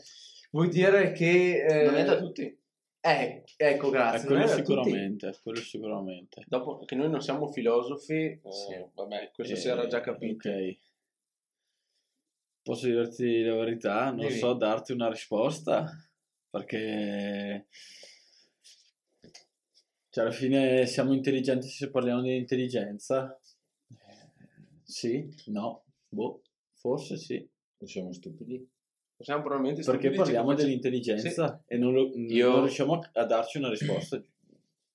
vuol 0.51 0.70
dire 0.70 1.12
che... 1.12 1.65
eh, 1.65 1.86
Non 1.86 1.96
è 1.96 2.06
da 2.06 2.18
tutti. 2.18 2.58
Eh, 3.05 3.43
ecco, 3.57 3.88
eh, 3.88 3.91
grazie. 3.91 4.27
non 4.29 4.38
quello 4.38 4.43
è 4.43 4.47
da 4.47 4.55
tutti. 4.55 4.65
sicuramente, 4.65 5.38
quello 5.43 5.59
sicuramente. 5.59 6.43
Dopo 6.47 6.85
che 6.85 6.95
noi 6.95 7.09
non 7.09 7.21
siamo 7.21 7.47
filosofi, 7.47 8.13
eh, 8.13 8.41
Sì. 8.50 8.85
vabbè, 8.93 9.31
questo 9.33 9.53
Eh, 9.53 9.57
si 9.57 9.67
era 9.67 9.88
già 9.88 10.01
capito. 10.01 10.50
Ok. 10.50 10.77
Posso 12.63 12.88
dirti 12.88 13.43
la 13.43 13.55
verità? 13.55 14.05
Non 14.05 14.17
Dimmi. 14.27 14.31
so 14.31 14.53
darti 14.53 14.91
una 14.91 15.07
risposta 15.09 15.85
perché 16.50 17.67
cioè, 20.09 20.24
alla 20.24 20.33
fine 20.33 20.85
siamo 20.88 21.13
intelligenti 21.13 21.67
se 21.67 21.89
parliamo 21.91 22.21
di 22.21 22.35
intelligenza. 22.35 23.39
Eh, 23.89 24.33
Sì, 24.83 25.27
no, 25.47 25.83
boh, 26.07 26.41
forse 26.74 27.17
sì. 27.17 27.47
O 27.77 27.85
siamo 27.85 28.12
stupidi? 28.13 28.67
Siamo 29.17 29.41
probabilmente 29.43 29.81
Perché 29.84 30.10
parliamo 30.12 30.25
ci 30.25 30.31
facciamo- 30.31 30.53
dell'intelligenza 30.55 31.63
e 31.67 31.77
non, 31.77 31.93
lo- 31.93 32.12
Io- 32.15 32.50
non 32.51 32.60
riusciamo 32.62 33.00
a- 33.13 33.25
darci 33.25 33.57
una 33.57 33.69
risposta. 33.69 34.22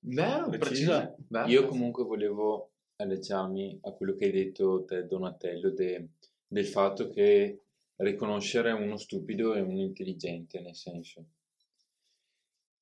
Vero, 0.00 0.48
Precisa. 0.50 1.14
Vero. 1.28 1.48
Io 1.48 1.66
comunque 1.66 2.04
volevo 2.04 2.70
allacciarmi 2.96 3.78
a 3.82 3.92
quello 3.92 4.14
che 4.16 4.26
hai 4.26 4.30
detto 4.30 4.84
te, 4.84 5.06
Donatello, 5.06 5.70
de- 5.70 6.08
del 6.46 6.66
fatto 6.66 7.08
che 7.08 7.60
riconoscere 7.96 8.72
uno 8.72 8.96
stupido 8.96 9.54
e 9.54 9.60
uno 9.60 9.80
intelligente, 9.80 10.60
nel 10.60 10.74
senso. 10.76 11.24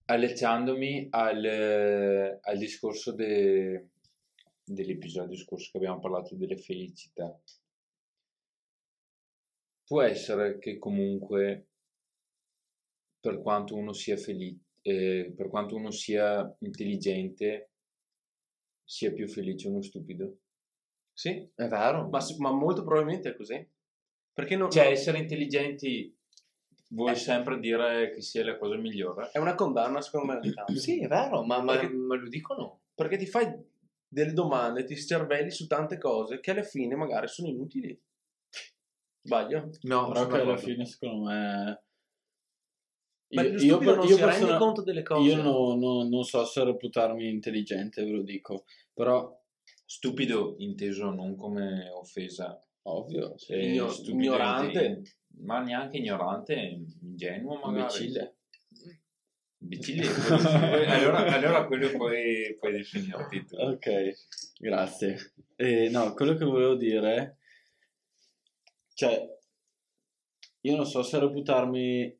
Allacciandomi 0.07 1.09
al, 1.11 2.39
al 2.41 2.59
discorso 2.59 3.13
de- 3.13 3.89
dell'episodio 4.65 5.37
scorso 5.37 5.69
che 5.71 5.77
abbiamo 5.79 5.99
parlato 6.01 6.35
delle 6.35 6.57
felicità. 6.57 7.39
Può 9.89 10.03
essere 10.03 10.59
che 10.59 10.79
comunque, 10.79 11.67
per 13.21 13.41
quanto 13.41 13.75
uno 13.75 13.95
sia 13.95 14.19
felice, 14.19 14.61
per 15.35 15.49
quanto 15.49 15.77
uno 15.77 15.91
sia 15.91 16.55
intelligente, 16.61 17.71
sia 18.85 19.13
più 19.13 19.27
felice 19.29 19.69
uno 19.69 19.81
stupido. 19.81 20.41
Sì, 21.13 21.51
È 21.55 21.67
vero. 21.67 22.07
ma, 22.09 22.21
ma 22.39 22.53
molto 22.53 22.85
probabilmente 22.85 23.31
è 23.31 23.35
così. 23.35 23.67
Perché 24.33 24.57
non, 24.57 24.71
Cioè, 24.71 24.89
essere 24.89 25.19
intelligenti 25.19 26.15
vuol 26.91 27.13
Eh. 27.13 27.17
sempre 27.17 27.59
dire 27.59 28.13
che 28.13 28.21
sia 28.21 28.45
la 28.45 28.59
cosa 28.59 28.77
migliore. 28.77 29.31
è 29.33 29.39
una 29.39 29.55
condanna 29.55 30.03
secondo 30.03 30.35
me. 30.35 30.77
Sì, 30.77 31.01
è 31.01 31.09
vero, 31.09 31.43
ma, 31.45 31.63
ma- 31.63 31.79
Perché- 31.79 31.95
ma 31.95 32.15
lo 32.15 32.29
dicono. 32.29 32.81
Perché 32.95 33.17
ti 33.17 33.27
fai 33.27 33.51
delle 34.07 34.33
domande, 34.35 34.85
ti 34.85 34.95
scervelli 34.97 35.51
su 35.51 35.67
tante 35.67 35.97
cose 35.99 36.41
che 36.41 36.51
alla 36.51 36.63
fine 36.63 36.95
magari 36.95 37.27
sono 37.27 37.49
inutili. 37.49 37.99
Sbaglio? 39.29 39.71
No, 39.83 40.09
Però 40.09 40.27
che 40.27 40.41
alla 40.41 40.57
fine, 40.57 40.87
secondo 40.87 41.25
me... 41.29 41.83
Ma 43.31 43.43
Io, 43.43 43.59
io, 43.59 43.81
non 43.95 44.07
io 44.07 44.15
si 44.17 44.21
rende 44.23 44.25
persona- 44.25 44.57
conto 44.57 44.83
delle 44.83 45.03
cose. 45.03 45.29
io 45.29 45.43
no- 45.43 45.75
no- 45.75 46.09
non 46.09 46.25
so 46.25 46.47
se 46.47 46.65
reputarmi 46.65 47.29
intelligente, 47.29 48.03
ve 48.03 48.11
lo 48.11 48.23
dico. 48.23 48.65
Però, 48.95 49.37
Stupido 49.85 50.55
inteso 50.59 51.11
non 51.11 51.35
come 51.37 51.89
offesa, 51.91 52.59
ovvio, 52.83 53.37
sì. 53.39 53.55
Igno- 53.55 53.89
stupido 53.91 54.17
ignorante. 54.35 55.03
ma 55.41 55.61
neanche 55.61 55.97
ignorante, 55.99 56.55
ingenuo 57.03 57.55
magari. 57.57 57.73
imbecille. 57.81 58.37
Imbecille, 59.61 60.07
poi- 60.09 60.87
allora, 60.87 61.25
allora 61.35 61.67
quello 61.67 61.91
puoi, 61.91 62.55
puoi 62.59 62.73
definirti 62.73 63.45
tu. 63.47 63.57
Ok, 63.57 64.13
grazie. 64.59 65.33
Eh, 65.57 65.89
no, 65.91 66.13
quello 66.15 66.35
che 66.35 66.45
volevo 66.45 66.75
dire, 66.77 67.38
cioè, 68.99 69.39
io 70.63 70.75
non 70.75 70.85
so 70.85 71.05
se 71.05 71.21
reputarmi, 71.21 72.19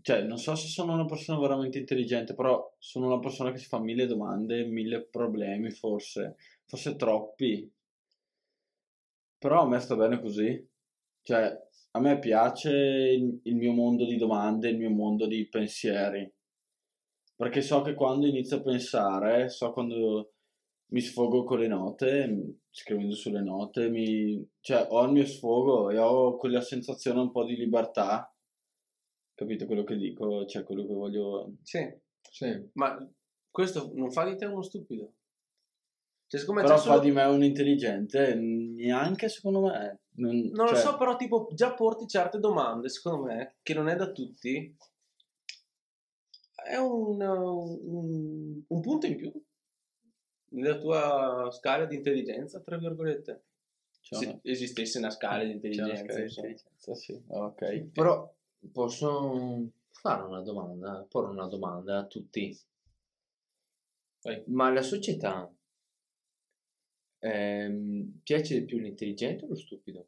cioè, 0.00 0.22
non 0.22 0.38
so 0.38 0.54
se 0.54 0.66
sono 0.66 0.94
una 0.94 1.04
persona 1.04 1.38
veramente 1.38 1.76
intelligente, 1.76 2.34
però 2.34 2.74
sono 2.78 3.08
una 3.08 3.18
persona 3.18 3.52
che 3.52 3.58
si 3.58 3.66
fa 3.66 3.78
mille 3.80 4.06
domande, 4.06 4.64
mille 4.64 5.04
problemi, 5.04 5.70
forse, 5.70 6.36
forse 6.64 6.96
troppi. 6.96 7.70
Però 9.36 9.60
a 9.60 9.68
me 9.68 9.78
sta 9.78 9.94
bene 9.94 10.18
così. 10.18 10.66
Cioè, 11.20 11.54
a 11.90 12.00
me 12.00 12.18
piace 12.18 12.70
il, 12.70 13.38
il 13.42 13.54
mio 13.56 13.72
mondo 13.72 14.06
di 14.06 14.16
domande, 14.16 14.70
il 14.70 14.78
mio 14.78 14.88
mondo 14.88 15.26
di 15.26 15.46
pensieri. 15.46 16.32
Perché 17.36 17.60
so 17.60 17.82
che 17.82 17.92
quando 17.92 18.26
inizio 18.26 18.56
a 18.56 18.62
pensare, 18.62 19.50
so 19.50 19.70
quando 19.74 20.35
mi 20.88 21.00
sfogo 21.00 21.44
con 21.44 21.58
le 21.58 21.66
note, 21.68 22.26
m- 22.26 22.52
scrivendo 22.70 23.14
sulle 23.14 23.42
note, 23.42 23.88
mi, 23.88 24.46
cioè 24.60 24.86
ho 24.90 25.04
il 25.04 25.12
mio 25.12 25.26
sfogo 25.26 25.90
e 25.90 25.98
ho 25.98 26.36
quella 26.36 26.60
sensazione 26.60 27.20
un 27.20 27.30
po' 27.30 27.44
di 27.44 27.56
libertà. 27.56 28.32
Capito 29.34 29.66
quello 29.66 29.84
che 29.84 29.96
dico? 29.96 30.46
Cioè 30.46 30.62
quello 30.64 30.86
che 30.86 30.94
voglio... 30.94 31.54
Sì, 31.62 31.86
Sì. 32.30 32.70
ma 32.74 32.96
questo 33.50 33.90
non 33.94 34.10
fa 34.10 34.24
di 34.28 34.36
te 34.36 34.46
uno 34.46 34.62
stupido. 34.62 35.12
Cioè, 36.28 36.44
Però 36.44 36.60
c'è 36.62 36.66
fa 36.68 36.76
solo- 36.78 36.98
di 37.00 37.10
me 37.12 37.22
un 37.24 37.44
intelligente, 37.44 38.34
neanche 38.34 39.28
secondo 39.28 39.60
me. 39.62 40.00
Non, 40.16 40.34
Non 40.52 40.66
lo 40.66 40.72
cioè, 40.72 40.78
so, 40.78 40.96
però 40.96 41.16
tipo 41.16 41.48
già 41.52 41.74
porti 41.74 42.06
certe 42.06 42.38
domande, 42.38 42.88
secondo 42.88 43.24
me, 43.24 43.56
che 43.62 43.74
non 43.74 43.88
è 43.88 43.94
da 43.96 44.10
tutti, 44.10 44.74
è 46.64 46.76
un, 46.76 47.20
un- 47.20 48.62
un 48.66 48.80
punto 48.80 49.06
in 49.06 49.16
più 49.16 49.32
nella 50.50 50.78
tua 50.78 51.50
scala 51.50 51.84
di 51.86 51.96
intelligenza, 51.96 52.60
tra 52.60 52.76
virgolette. 52.78 53.42
c'è 54.00 54.14
Se 54.16 54.26
una- 54.26 54.38
esistesse 54.42 54.98
una 54.98 55.10
scala 55.10 55.42
di 55.44 55.50
intelligenza. 55.52 55.96
scala 56.04 56.20
di 56.20 56.28
intelligenza, 56.28 56.94
sì. 56.94 57.20
Ok. 57.26 57.82
Però 57.92 58.32
posso 58.72 59.68
fare 59.90 60.22
una 60.22 60.42
domanda, 60.42 61.04
porre 61.08 61.30
una 61.30 61.46
domanda 61.48 61.98
a 61.98 62.06
tutti. 62.06 62.56
Vai. 64.22 64.42
Ma 64.46 64.72
la 64.72 64.82
società 64.82 65.52
ehm, 67.18 68.20
piace 68.22 68.58
di 68.60 68.64
più 68.64 68.78
l'intelligente 68.78 69.44
o 69.44 69.48
lo 69.48 69.56
stupido? 69.56 70.06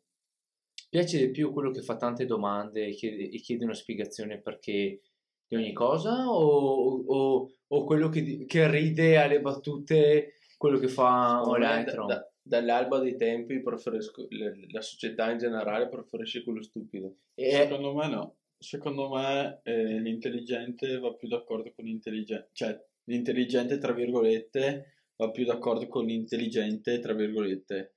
Piace 0.89 1.19
di 1.19 1.31
più 1.31 1.53
quello 1.53 1.71
che 1.71 1.83
fa 1.83 1.97
tante 1.97 2.25
domande 2.25 2.87
e 2.87 2.93
chiede, 2.93 3.29
e 3.31 3.39
chiede 3.41 3.65
una 3.65 3.75
spiegazione 3.75 4.39
perché 4.41 5.01
di 5.47 5.57
ogni 5.57 5.73
cosa 5.73 6.29
o, 6.31 7.03
o- 7.05 7.38
o 7.79 7.85
quello 7.85 8.09
che, 8.09 8.45
che 8.47 8.71
ride 8.71 9.17
alle 9.19 9.41
battute, 9.41 10.35
quello 10.57 10.79
che 10.79 10.89
fa 10.89 11.43
l'altro? 11.59 12.07
da- 12.07 12.15
da- 12.15 12.33
dall'alba 12.43 12.99
dei 12.99 13.17
tempi 13.17 13.61
preferisco 13.61 14.27
le- 14.31 14.67
la 14.71 14.81
società 14.81 15.31
in 15.31 15.39
generale 15.39 15.89
preferisce 15.89 16.43
quello 16.43 16.63
stupido. 16.63 17.17
E- 17.35 17.51
Secondo 17.51 17.95
me 17.95 18.09
no. 18.09 18.37
Secondo 18.59 19.09
me 19.11 19.61
eh, 19.63 20.01
l'intelligente 20.01 20.99
va 20.99 21.13
più 21.15 21.29
d'accordo 21.29 21.73
con 21.77 21.85
l'intelligente, 21.85 22.49
cioè 22.53 22.77
l'intelligente 23.05 23.79
tra 23.79 23.93
virgolette 23.93 24.95
va 25.17 25.31
più 25.31 25.45
d'accordo 25.45 25.87
con 25.87 26.07
l'intelligente 26.07 26.99
tra 26.99 27.13
virgolette 27.15 27.95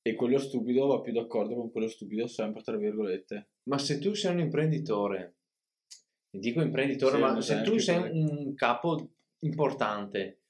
e 0.00 0.14
quello 0.14 0.38
stupido 0.38 0.86
va 0.86 1.00
più 1.02 1.12
d'accordo 1.12 1.54
con 1.54 1.70
quello 1.70 1.88
stupido 1.88 2.26
sempre 2.26 2.62
tra 2.62 2.76
virgolette. 2.78 3.48
Ma 3.64 3.76
se 3.76 3.98
tu 3.98 4.14
sei 4.14 4.32
un 4.32 4.40
imprenditore, 4.40 5.37
dico 6.30 6.60
imprenditore, 6.60 7.16
Sì, 7.16 7.20
ma 7.20 7.32
un 7.32 7.42
se 7.42 7.62
tu 7.62 7.78
sei 7.78 8.00
così. 8.00 8.18
un 8.18 8.54
capo 8.54 9.10
importante 9.40 10.40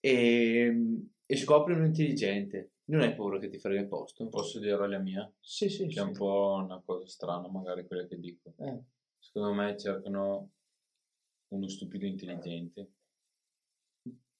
e, 0.00 1.00
e 1.26 1.36
scopri 1.36 1.74
un 1.74 1.84
intelligente, 1.84 2.70
non 2.86 3.00
hai 3.00 3.14
paura 3.14 3.38
che 3.38 3.48
ti 3.48 3.58
frega 3.58 3.80
il 3.80 3.88
posto? 3.88 4.28
Posso 4.28 4.58
dire 4.58 4.88
la 4.88 4.98
mia? 4.98 5.30
Sì, 5.40 5.68
sì, 5.68 5.86
Che 5.88 5.98
è 5.98 6.02
un 6.02 6.12
po' 6.12 6.60
una 6.62 6.80
cosa 6.84 7.06
strana, 7.06 7.48
magari 7.48 7.86
quella 7.86 8.06
che 8.06 8.18
dico. 8.18 8.54
Eh. 8.58 8.78
Secondo 9.18 9.54
me 9.54 9.76
cercano 9.78 10.50
uno 11.48 11.68
stupido 11.68 12.06
intelligente. 12.06 12.90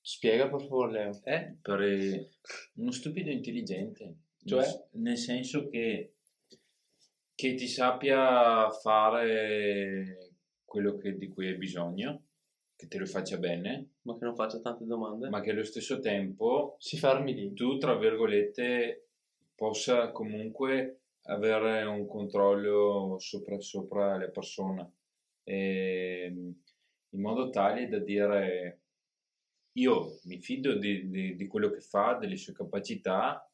Spiega 0.00 0.48
per 0.48 0.60
favore, 0.60 0.92
Leo. 0.92 1.20
Eh? 1.24 1.56
Per 1.60 1.80
eh, 1.82 2.30
uno 2.74 2.92
stupido 2.92 3.30
intelligente. 3.30 4.14
Cioè? 4.44 4.60
Nel- 4.64 5.02
Nel 5.02 5.18
senso 5.18 5.66
che, 5.68 6.14
che 7.34 7.54
ti 7.54 7.66
sappia 7.66 8.70
fare 8.70 10.25
quello 10.66 10.96
che- 10.96 11.16
di 11.16 11.28
cui 11.28 11.46
hai 11.48 11.56
bisogno, 11.56 12.24
che 12.76 12.88
te 12.88 12.98
lo 12.98 13.06
faccia 13.06 13.38
bene, 13.38 13.92
Ma 14.02 14.18
che 14.18 14.24
non 14.26 14.34
faccia 14.34 14.60
tante 14.60 14.84
domande. 14.84 15.30
ma 15.30 15.40
che 15.40 15.50
allo 15.52 15.64
stesso 15.64 16.00
tempo 16.00 16.76
Si 16.78 16.98
fermi 16.98 17.32
lì. 17.34 17.54
tu, 17.54 17.78
tra 17.78 17.96
virgolette, 17.96 19.06
possa 19.54 20.10
comunque 20.12 21.00
avere 21.28 21.84
un 21.84 22.06
controllo 22.06 23.16
sopra, 23.18 23.58
sopra 23.60 24.16
le 24.18 24.30
persone, 24.30 24.92
Ehm, 25.48 26.62
in 27.10 27.20
modo 27.20 27.50
tale 27.50 27.88
da 27.88 28.00
dire 28.00 28.80
io 29.74 30.18
mi 30.24 30.40
fido 30.40 30.74
di, 30.74 31.08
di- 31.08 31.36
di 31.36 31.46
quello 31.46 31.70
che 31.70 31.80
fa, 31.80 32.14
delle 32.14 32.36
sue 32.36 32.52
capacità, 32.52 33.48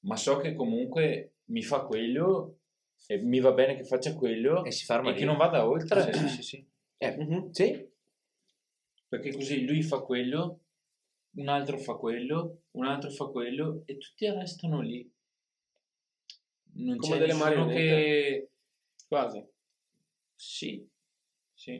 ma 0.00 0.16
so 0.16 0.36
che 0.38 0.54
comunque 0.54 1.34
mi 1.46 1.62
fa 1.62 1.80
quello 1.82 2.57
e 3.06 3.18
mi 3.18 3.40
va 3.40 3.52
bene 3.52 3.74
che 3.76 3.84
faccia 3.84 4.14
quello 4.14 4.64
E 4.64 4.70
si 4.70 4.84
ferma 4.84 5.10
e 5.10 5.12
lì. 5.12 5.18
che 5.18 5.24
non 5.24 5.36
vada 5.36 5.66
oltre. 5.66 6.12
Sì, 6.12 6.28
sì, 6.28 6.42
sì. 6.42 6.66
Eh, 6.98 7.16
Mhm. 7.16 7.50
sì? 7.52 7.88
Perché 9.08 9.32
così 9.32 9.64
lui 9.66 9.82
fa 9.82 10.00
quello, 10.00 10.60
un 11.36 11.48
altro 11.48 11.78
fa 11.78 11.94
quello, 11.94 12.62
un 12.72 12.84
altro 12.86 13.10
fa 13.10 13.26
quello 13.26 13.82
e 13.86 13.96
tutti 13.96 14.28
restano 14.30 14.80
lì. 14.82 15.10
Non 16.74 16.96
Come 16.98 17.12
c'è 17.14 17.18
delle 17.20 17.32
nessuno 17.32 17.44
marionette. 17.44 17.80
che... 17.80 18.50
Quasi. 19.08 19.44
Sì, 20.34 20.86
sì. 21.54 21.72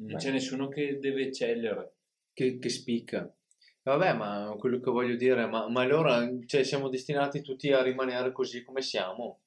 Non 0.00 0.12
Beh. 0.12 0.16
c'è 0.16 0.30
nessuno 0.30 0.68
che 0.68 0.98
deve 0.98 1.24
eccellere. 1.26 1.94
Che, 2.32 2.58
che 2.58 2.68
spicca. 2.68 3.34
Vabbè, 3.88 4.12
ma 4.14 4.54
quello 4.58 4.80
che 4.80 4.90
voglio 4.90 5.16
dire, 5.16 5.46
ma, 5.46 5.68
ma 5.68 5.80
allora 5.82 6.28
cioè, 6.46 6.62
siamo 6.62 6.88
destinati 6.88 7.40
tutti 7.40 7.72
a 7.72 7.82
rimanere 7.82 8.32
così 8.32 8.62
come 8.62 8.82
siamo? 8.82 9.40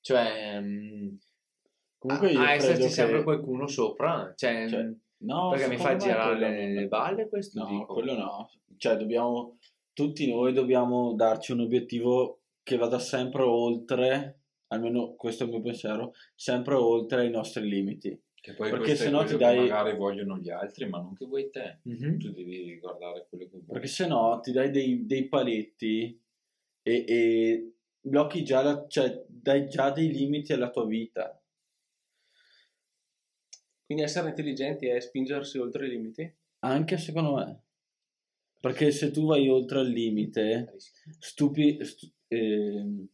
Cioè, 0.00 0.60
mm, 0.60 1.08
Comunque 1.98 2.28
a, 2.28 2.30
io 2.30 2.38
a 2.40 2.44
credo 2.46 2.62
esserci 2.64 2.82
che- 2.82 2.88
sempre 2.88 3.22
qualcuno 3.22 3.66
sopra? 3.66 4.32
Cioè, 4.34 4.68
Cioè, 4.68 4.82
mm, 4.82 4.92
No, 5.24 5.50
perché 5.50 5.68
mi 5.68 5.76
fa 5.76 5.94
girare 5.96 6.36
le, 6.38 6.64
non- 6.64 6.72
le 6.74 6.86
balle 6.88 7.28
questo? 7.28 7.62
No, 7.62 7.68
dico. 7.68 7.92
quello 7.92 8.14
no. 8.16 8.50
Cioè, 8.76 8.96
dobbiamo, 8.96 9.58
tutti 9.92 10.28
noi 10.28 10.52
dobbiamo 10.52 11.14
darci 11.14 11.52
un 11.52 11.60
obiettivo 11.60 12.40
che 12.64 12.76
vada 12.76 12.98
sempre 12.98 13.42
oltre, 13.42 14.40
almeno 14.68 15.14
questo 15.14 15.44
è 15.44 15.46
il 15.46 15.52
mio 15.52 15.62
pensiero, 15.62 16.12
sempre 16.34 16.74
oltre 16.74 17.26
i 17.26 17.30
nostri 17.30 17.68
limiti. 17.68 18.18
Che 18.42 18.54
poi 18.54 18.70
Perché 18.70 18.96
sennò 18.96 19.18
quello 19.22 19.30
ti 19.30 19.36
che 19.36 19.44
dai- 19.44 19.56
magari 19.56 19.96
vogliono 19.96 20.36
gli 20.36 20.50
altri, 20.50 20.88
ma 20.88 20.98
non 20.98 21.14
che 21.14 21.26
vuoi 21.26 21.48
te. 21.48 21.78
Mhm. 21.82 22.18
Tu 22.18 22.32
devi 22.32 22.76
guardare 22.80 23.24
quello 23.28 23.44
che 23.44 23.50
vuoi. 23.52 23.66
Perché 23.66 23.86
se 23.86 24.06
no 24.08 24.40
ti 24.42 24.50
dai 24.50 24.72
dei, 24.72 25.06
dei 25.06 25.28
paletti 25.28 26.20
e, 26.82 27.04
e 27.06 27.72
blocchi 28.00 28.42
già, 28.42 28.62
la- 28.62 28.84
cioè 28.88 29.24
dai 29.28 29.68
già 29.68 29.92
dei 29.92 30.10
limiti 30.10 30.52
alla 30.52 30.70
tua 30.70 30.84
vita. 30.86 31.40
Quindi 33.84 34.02
essere 34.02 34.30
intelligenti 34.30 34.86
è 34.88 34.98
spingersi 34.98 35.58
oltre 35.58 35.86
i 35.86 35.90
limiti? 35.90 36.34
Anche 36.64 36.98
secondo 36.98 37.34
me. 37.34 37.62
Perché 38.60 38.90
se 38.90 39.12
tu 39.12 39.26
vai 39.26 39.48
oltre 39.48 39.82
il 39.82 39.90
limite, 39.90 40.74
stupi, 41.20 41.78
stu- 41.84 42.10
ehm, 42.26 43.06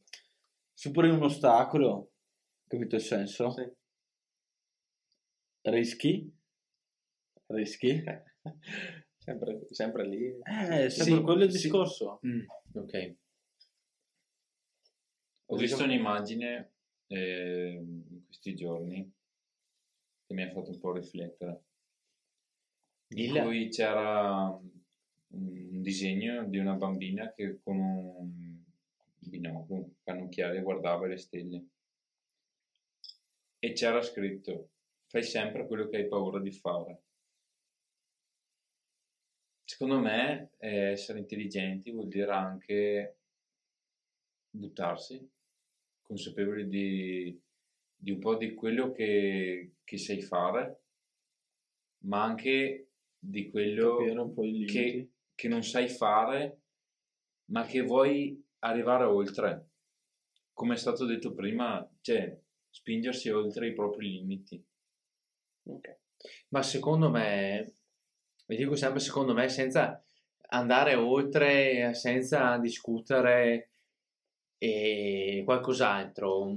superi 0.72 1.10
un 1.10 1.22
ostacolo, 1.22 2.12
capito 2.66 2.96
il 2.96 3.02
senso? 3.02 3.50
Sì. 3.50 3.76
Rischi? 5.70 6.32
Rischi? 7.46 8.02
sempre, 9.16 9.66
sempre 9.70 10.06
lì. 10.06 10.38
Eh, 10.42 10.88
sempre 10.90 10.90
Sì, 10.90 11.20
quello 11.22 11.44
il 11.44 11.52
sì. 11.52 11.62
discorso. 11.62 12.20
Mm, 12.26 12.40
ok. 12.72 13.14
Ho 15.50 15.56
visto 15.56 15.84
un'immagine 15.84 16.72
eh, 17.06 17.80
in 17.82 18.24
questi 18.26 18.54
giorni 18.54 19.10
che 20.26 20.34
mi 20.34 20.42
ha 20.42 20.50
fatto 20.50 20.70
un 20.70 20.78
po' 20.78 20.92
riflettere. 20.92 21.62
Il- 23.08 23.34
in 23.36 23.42
cui 23.42 23.68
c'era 23.70 24.46
un 25.30 25.82
disegno 25.82 26.44
di 26.44 26.58
una 26.58 26.74
bambina 26.74 27.32
che 27.32 27.60
con 27.62 27.78
un 27.78 28.62
binocolo, 29.18 29.80
un 29.80 29.90
cannocchiale 30.02 30.60
guardava 30.60 31.06
le 31.06 31.16
stelle 31.16 31.66
e 33.58 33.72
c'era 33.72 34.00
scritto 34.02 34.70
fai 35.08 35.22
sempre 35.22 35.66
quello 35.66 35.88
che 35.88 35.96
hai 35.96 36.08
paura 36.08 36.38
di 36.38 36.52
fare. 36.52 37.02
Secondo 39.64 39.98
me 39.98 40.52
eh, 40.58 40.90
essere 40.92 41.18
intelligenti 41.18 41.90
vuol 41.90 42.08
dire 42.08 42.30
anche 42.30 43.18
buttarsi, 44.50 45.30
consapevoli 46.02 46.68
di, 46.68 47.42
di 47.94 48.10
un 48.10 48.18
po' 48.18 48.36
di 48.36 48.54
quello 48.54 48.92
che, 48.92 49.76
che 49.84 49.98
sai 49.98 50.22
fare, 50.22 50.84
ma 52.04 52.22
anche 52.22 52.92
di 53.18 53.50
quello 53.50 53.98
che, 54.66 55.10
che 55.34 55.48
non 55.48 55.62
sai 55.62 55.88
fare, 55.88 56.60
ma 57.50 57.64
che 57.66 57.82
vuoi 57.82 58.42
arrivare 58.60 59.04
oltre. 59.04 59.70
Come 60.52 60.74
è 60.74 60.78
stato 60.78 61.04
detto 61.04 61.34
prima, 61.34 61.86
cioè 62.00 62.40
spingersi 62.70 63.30
oltre 63.30 63.68
i 63.68 63.74
propri 63.74 64.10
limiti. 64.10 64.64
Ma 66.48 66.62
secondo 66.62 67.10
me, 67.10 67.74
vi 68.46 68.56
dico 68.56 68.74
sempre 68.74 69.00
secondo 69.00 69.34
me, 69.34 69.48
senza 69.48 70.02
andare 70.50 70.94
oltre, 70.94 71.94
senza 71.94 72.56
discutere 72.58 73.70
e 74.58 75.42
qualcos'altro, 75.44 76.56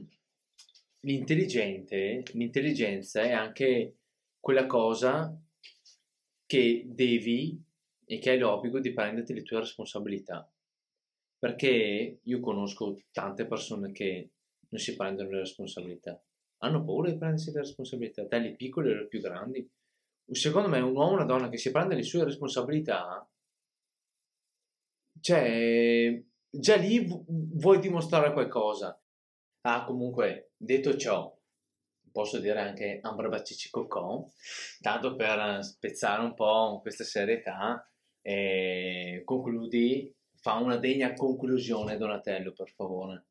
l'intelligente, 1.02 2.24
l'intelligenza 2.34 3.22
è 3.22 3.32
anche 3.32 3.98
quella 4.40 4.66
cosa 4.66 5.40
che 6.46 6.84
devi 6.86 7.62
e 8.06 8.18
che 8.20 8.32
hai 8.32 8.40
l'obbligo 8.40 8.80
di 8.80 8.94
prenderti 8.94 9.34
le 9.34 9.44
tue 9.44 9.60
responsabilità. 9.60 10.52
Perché 11.38 12.20
io 12.22 12.40
conosco 12.40 13.02
tante 13.12 13.46
persone 13.46 13.92
che 13.92 14.30
non 14.70 14.80
si 14.80 14.96
prendono 14.96 15.30
le 15.30 15.40
responsabilità. 15.40 16.22
Hanno 16.64 16.84
paura 16.84 17.10
di 17.10 17.18
prendersi 17.18 17.52
le 17.52 17.60
responsabilità, 17.60 18.24
dalle 18.24 18.56
piccole 18.56 18.92
alle 18.92 19.08
più 19.08 19.20
grandi. 19.20 19.68
Secondo 20.32 20.70
me 20.70 20.80
un 20.80 20.96
uomo 20.96 21.12
o 21.12 21.14
una 21.14 21.26
donna 21.26 21.50
che 21.50 21.58
si 21.58 21.72
prende 21.72 21.96
le 21.96 22.04
sue 22.04 22.24
responsabilità, 22.24 23.28
cioè, 25.20 26.22
già 26.50 26.76
lì 26.76 27.06
vu- 27.06 27.24
vuoi 27.28 27.80
dimostrare 27.80 28.34
qualcosa. 28.34 29.00
Ah, 29.62 29.84
comunque, 29.86 30.52
detto 30.58 30.98
ciò, 30.98 31.36
posso 32.12 32.40
dire 32.40 32.60
anche 32.60 33.00
Ambrabacici 33.02 33.70
Cocò, 33.70 34.28
tanto 34.82 35.16
per 35.16 35.64
spezzare 35.64 36.24
un 36.24 36.34
po' 36.34 36.80
questa 36.82 37.04
serietà, 37.04 37.88
e 38.22 39.22
concludi, 39.26 40.14
fa 40.36 40.56
una 40.56 40.78
degna 40.78 41.14
conclusione 41.14 41.98
Donatello, 41.98 42.52
per 42.54 42.70
favore. 42.70 43.26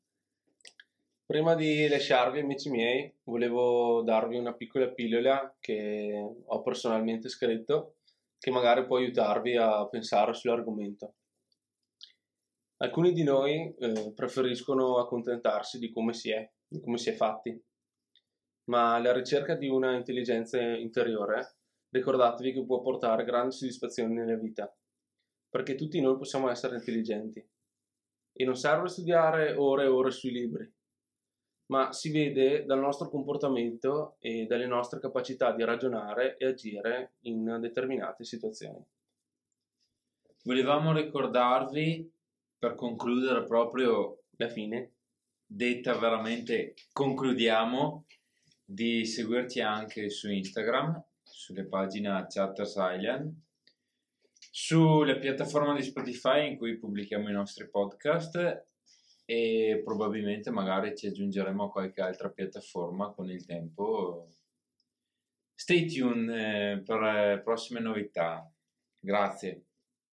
Prima 1.31 1.55
di 1.55 1.87
lasciarvi, 1.87 2.40
amici 2.40 2.71
miei, 2.71 3.14
volevo 3.23 4.03
darvi 4.03 4.37
una 4.37 4.53
piccola 4.53 4.88
pillola 4.88 5.57
che 5.61 6.12
ho 6.45 6.61
personalmente 6.61 7.29
scritto, 7.29 7.99
che 8.37 8.51
magari 8.51 8.85
può 8.85 8.97
aiutarvi 8.97 9.57
a 9.57 9.87
pensare 9.87 10.35
sull'argomento. 10.35 11.14
Alcuni 12.79 13.12
di 13.12 13.23
noi 13.23 13.73
eh, 13.79 14.12
preferiscono 14.12 14.99
accontentarsi 14.99 15.79
di 15.79 15.93
come 15.93 16.14
si 16.14 16.33
è, 16.33 16.51
di 16.66 16.81
come 16.81 16.99
si 16.99 17.11
è 17.11 17.12
fatti, 17.12 17.57
ma 18.64 18.99
la 18.99 19.12
ricerca 19.12 19.55
di 19.55 19.69
una 19.69 19.95
intelligenza 19.95 20.61
interiore, 20.61 21.59
ricordatevi 21.90 22.55
che 22.55 22.64
può 22.64 22.81
portare 22.81 23.23
grandi 23.23 23.55
soddisfazioni 23.55 24.14
nella 24.14 24.35
vita, 24.35 24.77
perché 25.49 25.77
tutti 25.77 26.01
noi 26.01 26.16
possiamo 26.16 26.51
essere 26.51 26.75
intelligenti. 26.75 27.49
E 28.33 28.45
non 28.45 28.57
serve 28.57 28.88
studiare 28.88 29.55
ore 29.55 29.85
e 29.85 29.87
ore 29.87 30.11
sui 30.11 30.33
libri, 30.33 30.79
ma 31.70 31.92
si 31.92 32.11
vede 32.11 32.64
dal 32.64 32.80
nostro 32.80 33.09
comportamento 33.09 34.16
e 34.18 34.44
dalle 34.46 34.66
nostre 34.66 34.98
capacità 34.98 35.52
di 35.52 35.64
ragionare 35.64 36.37
e 36.37 36.46
agire 36.46 37.12
in 37.22 37.59
determinate 37.61 38.24
situazioni. 38.24 38.85
Volevamo 40.42 40.92
ricordarvi, 40.92 42.11
per 42.59 42.74
concludere 42.74 43.44
proprio 43.44 44.24
La 44.37 44.48
fine, 44.48 44.92
detta 45.46 45.96
veramente 45.96 46.74
concludiamo 46.92 48.06
di 48.64 49.04
seguirci 49.04 49.61
anche 49.61 50.11
su 50.11 50.30
Instagram, 50.30 51.02
sulle 51.22 51.66
pagine 51.66 52.26
Chatters 52.28 52.74
Island, 52.76 53.33
sulle 54.50 55.18
piattaforme 55.18 55.76
di 55.76 55.83
Spotify 55.83 56.48
in 56.48 56.56
cui 56.56 56.78
pubblichiamo 56.78 57.28
i 57.28 57.33
nostri 57.33 57.68
podcast 57.68 58.69
e 59.31 59.81
probabilmente 59.85 60.51
magari 60.51 60.97
ci 60.97 61.07
aggiungeremo 61.07 61.62
a 61.62 61.71
qualche 61.71 62.01
altra 62.01 62.31
piattaforma 62.31 63.12
con 63.12 63.31
il 63.31 63.47
tempo. 63.47 64.27
Stay 65.55 65.87
tuned 65.87 66.29
eh, 66.31 66.83
per 66.85 67.40
prossime 67.45 67.79
novità. 67.79 68.53
Grazie. 68.99 69.66